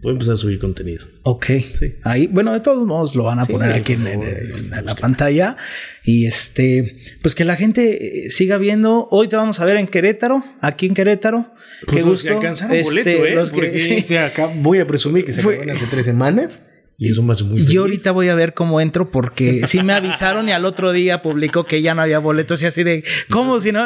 [0.07, 1.05] Voy a empezar a subir contenido.
[1.25, 1.47] Ok.
[1.77, 1.97] Sí.
[2.05, 4.41] Ahí, bueno, de todos modos lo van a Sí, poner aquí en, favor, en- ahí
[4.45, 4.85] en busquen.
[4.87, 5.57] la pantalla.
[6.05, 9.09] Y este, pues que la gente eh, siga viendo.
[9.11, 11.53] Hoy te vamos a ver en Querétaro, aquí en Querétaro.
[11.87, 12.35] Pues Qué los que gusto.
[12.37, 13.35] alcanzaron Este, boleto, ¿eh?
[13.35, 13.97] los que- Porque, sí.
[14.01, 16.63] o sea, acá voy a presumir que se Fue- hace tres semanas.
[16.99, 17.71] Y eso me hace muy feliz.
[17.73, 21.21] Yo ahorita voy a ver cómo entro porque sí me avisaron y al otro día
[21.21, 23.85] publicó que ya no había boletos y así de, ¿cómo si no?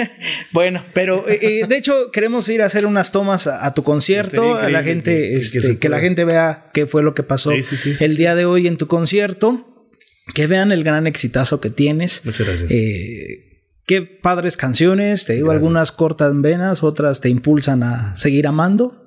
[0.52, 3.82] bueno, pero eh, eh, de hecho queremos ir a hacer unas tomas a, a tu
[3.82, 7.50] concierto, a la gente, que- este, que la gente vea qué fue lo que pasó
[7.52, 8.04] Sí, sí, sí, sí.
[8.04, 9.88] el día de hoy en tu concierto,
[10.34, 12.22] que vean el gran exitazo que tienes.
[12.24, 12.70] Muchas gracias.
[12.70, 13.48] Eh,
[13.84, 15.60] Qué padres canciones, te digo, Gracias.
[15.62, 19.04] algunas cortan venas, otras te impulsan a seguir amando.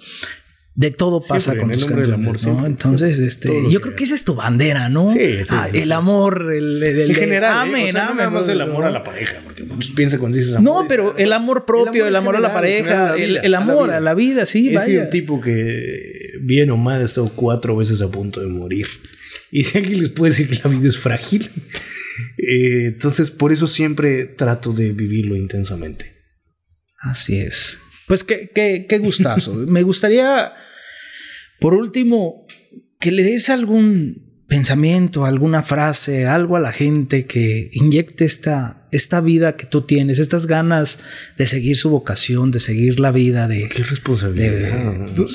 [0.78, 2.66] De todo pasa Siempre, con tus canciones, amor.
[2.66, 5.10] Entonces, este, yo creo que esa es tu bandera, ¿no?
[5.10, 7.70] Sí, sí, Ah, el amor, el, el, el- En general, ¿eh?
[7.70, 10.38] amén, O sea, no nada más el amor a la pareja, porque muchos piensan cuando
[10.38, 10.82] dices amor.
[10.84, 13.54] No, pero el amor propio, el amor, a la pareja, a la el, vida, el
[13.56, 15.04] amor a la vida, sí, sido vaya.
[15.04, 18.88] un tipo que, bien o mal, ha estado cuatro veces a punto de morir.
[19.52, 21.50] Y si alguien les puede decir que la vida es frágil,
[22.38, 26.16] eh, entonces por eso siempre trato de vivirlo intensamente.
[27.00, 27.80] Así es.
[28.08, 29.54] Pues qué, qué, qué gustazo.
[29.68, 30.54] Me gustaría,
[31.60, 32.46] por último,
[33.00, 39.20] que le des algún pensamiento, alguna frase, algo a la gente que inyecte esta, esta
[39.20, 41.00] vida que tú tienes, estas ganas
[41.36, 43.68] de seguir su vocación, de seguir la vida, de...
[43.70, 44.52] Qué responsabilidad.
[45.08, 45.28] De-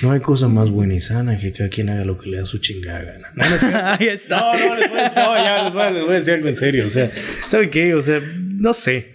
[0.00, 0.12] ¿no?
[0.12, 2.58] Hay cosa más buena y sana que cada quien haga lo que le da su
[2.58, 3.28] chingada gana.
[3.34, 3.78] No, no.
[4.00, 4.40] Ahí está.
[4.40, 6.48] No, no, les voy a, no, ya les voy, a, les voy a decir algo
[6.48, 6.86] en serio.
[6.86, 7.10] O sea,
[7.50, 7.94] ¿saben qué?
[7.94, 9.13] O sea, no sé.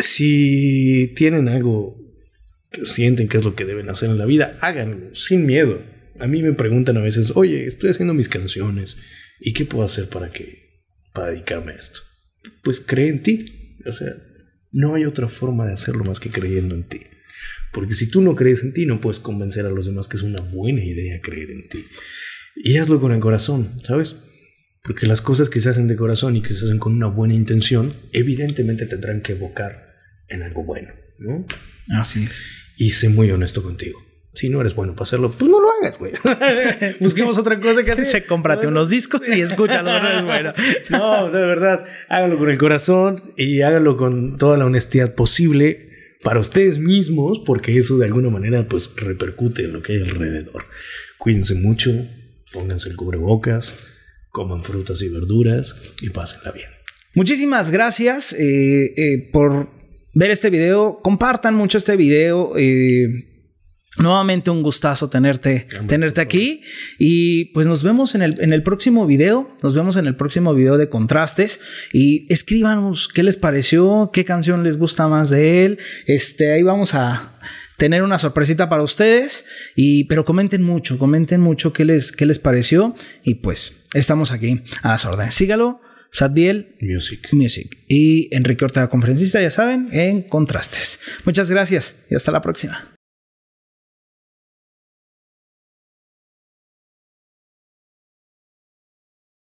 [0.00, 1.96] Si tienen algo
[2.70, 5.82] que sienten que es lo que deben hacer en la vida, háganlo sin miedo.
[6.18, 8.98] A mí me preguntan a veces, oye, estoy haciendo mis canciones
[9.40, 10.70] y qué puedo hacer para que
[11.12, 12.00] para dedicarme a esto.
[12.62, 13.78] Pues cree en ti.
[13.86, 14.14] O sea,
[14.70, 17.00] no hay otra forma de hacerlo más que creyendo en ti.
[17.72, 20.22] Porque si tú no crees en ti, no puedes convencer a los demás que es
[20.22, 21.84] una buena idea creer en ti.
[22.56, 24.16] Y hazlo con el corazón, ¿sabes?
[24.82, 27.34] Porque las cosas que se hacen de corazón y que se hacen con una buena
[27.34, 29.89] intención, evidentemente tendrán que evocar
[30.30, 31.46] en algo bueno, ¿no?
[31.98, 32.46] Así es.
[32.76, 34.00] Y sé muy honesto contigo.
[34.32, 36.12] Si no eres bueno para hacerlo, pues no lo hagas, güey.
[37.00, 38.06] Busquemos otra cosa que hacer.
[38.06, 40.00] Se cómprate unos discos y escúchalo.
[40.00, 40.54] no es bueno.
[40.90, 45.14] No, o sea, de verdad, háganlo con el corazón y háganlo con toda la honestidad
[45.14, 45.88] posible
[46.22, 50.64] para ustedes mismos, porque eso de alguna manera pues repercute en lo que hay alrededor.
[51.18, 51.90] Cuídense mucho,
[52.52, 53.74] pónganse el cubrebocas,
[54.30, 56.70] coman frutas y verduras y pásenla bien.
[57.14, 59.79] Muchísimas gracias eh, eh, por
[60.14, 61.00] ver este video.
[61.02, 62.54] Compartan mucho este video.
[62.56, 63.26] eh,
[63.98, 66.62] nuevamente un gustazo tenerte, tenerte aquí.
[66.98, 69.54] Y pues nos vemos en el, en el próximo video.
[69.62, 71.60] Nos vemos en el próximo video de contrastes.
[71.92, 75.78] Y escríbanos qué les pareció, qué canción les gusta más de él.
[76.06, 77.38] Este, ahí vamos a
[77.76, 79.46] tener una sorpresita para ustedes.
[79.74, 82.94] Y, pero comenten mucho, comenten mucho qué les, qué les pareció.
[83.24, 85.34] Y pues estamos aquí a las órdenes.
[85.34, 85.80] Sígalo.
[86.10, 87.28] Sadbiel Music.
[87.32, 87.78] Music.
[87.88, 91.00] Y Enrique Ortega, conferencista, ya saben, en Contrastes.
[91.24, 92.99] Muchas gracias y hasta la próxima.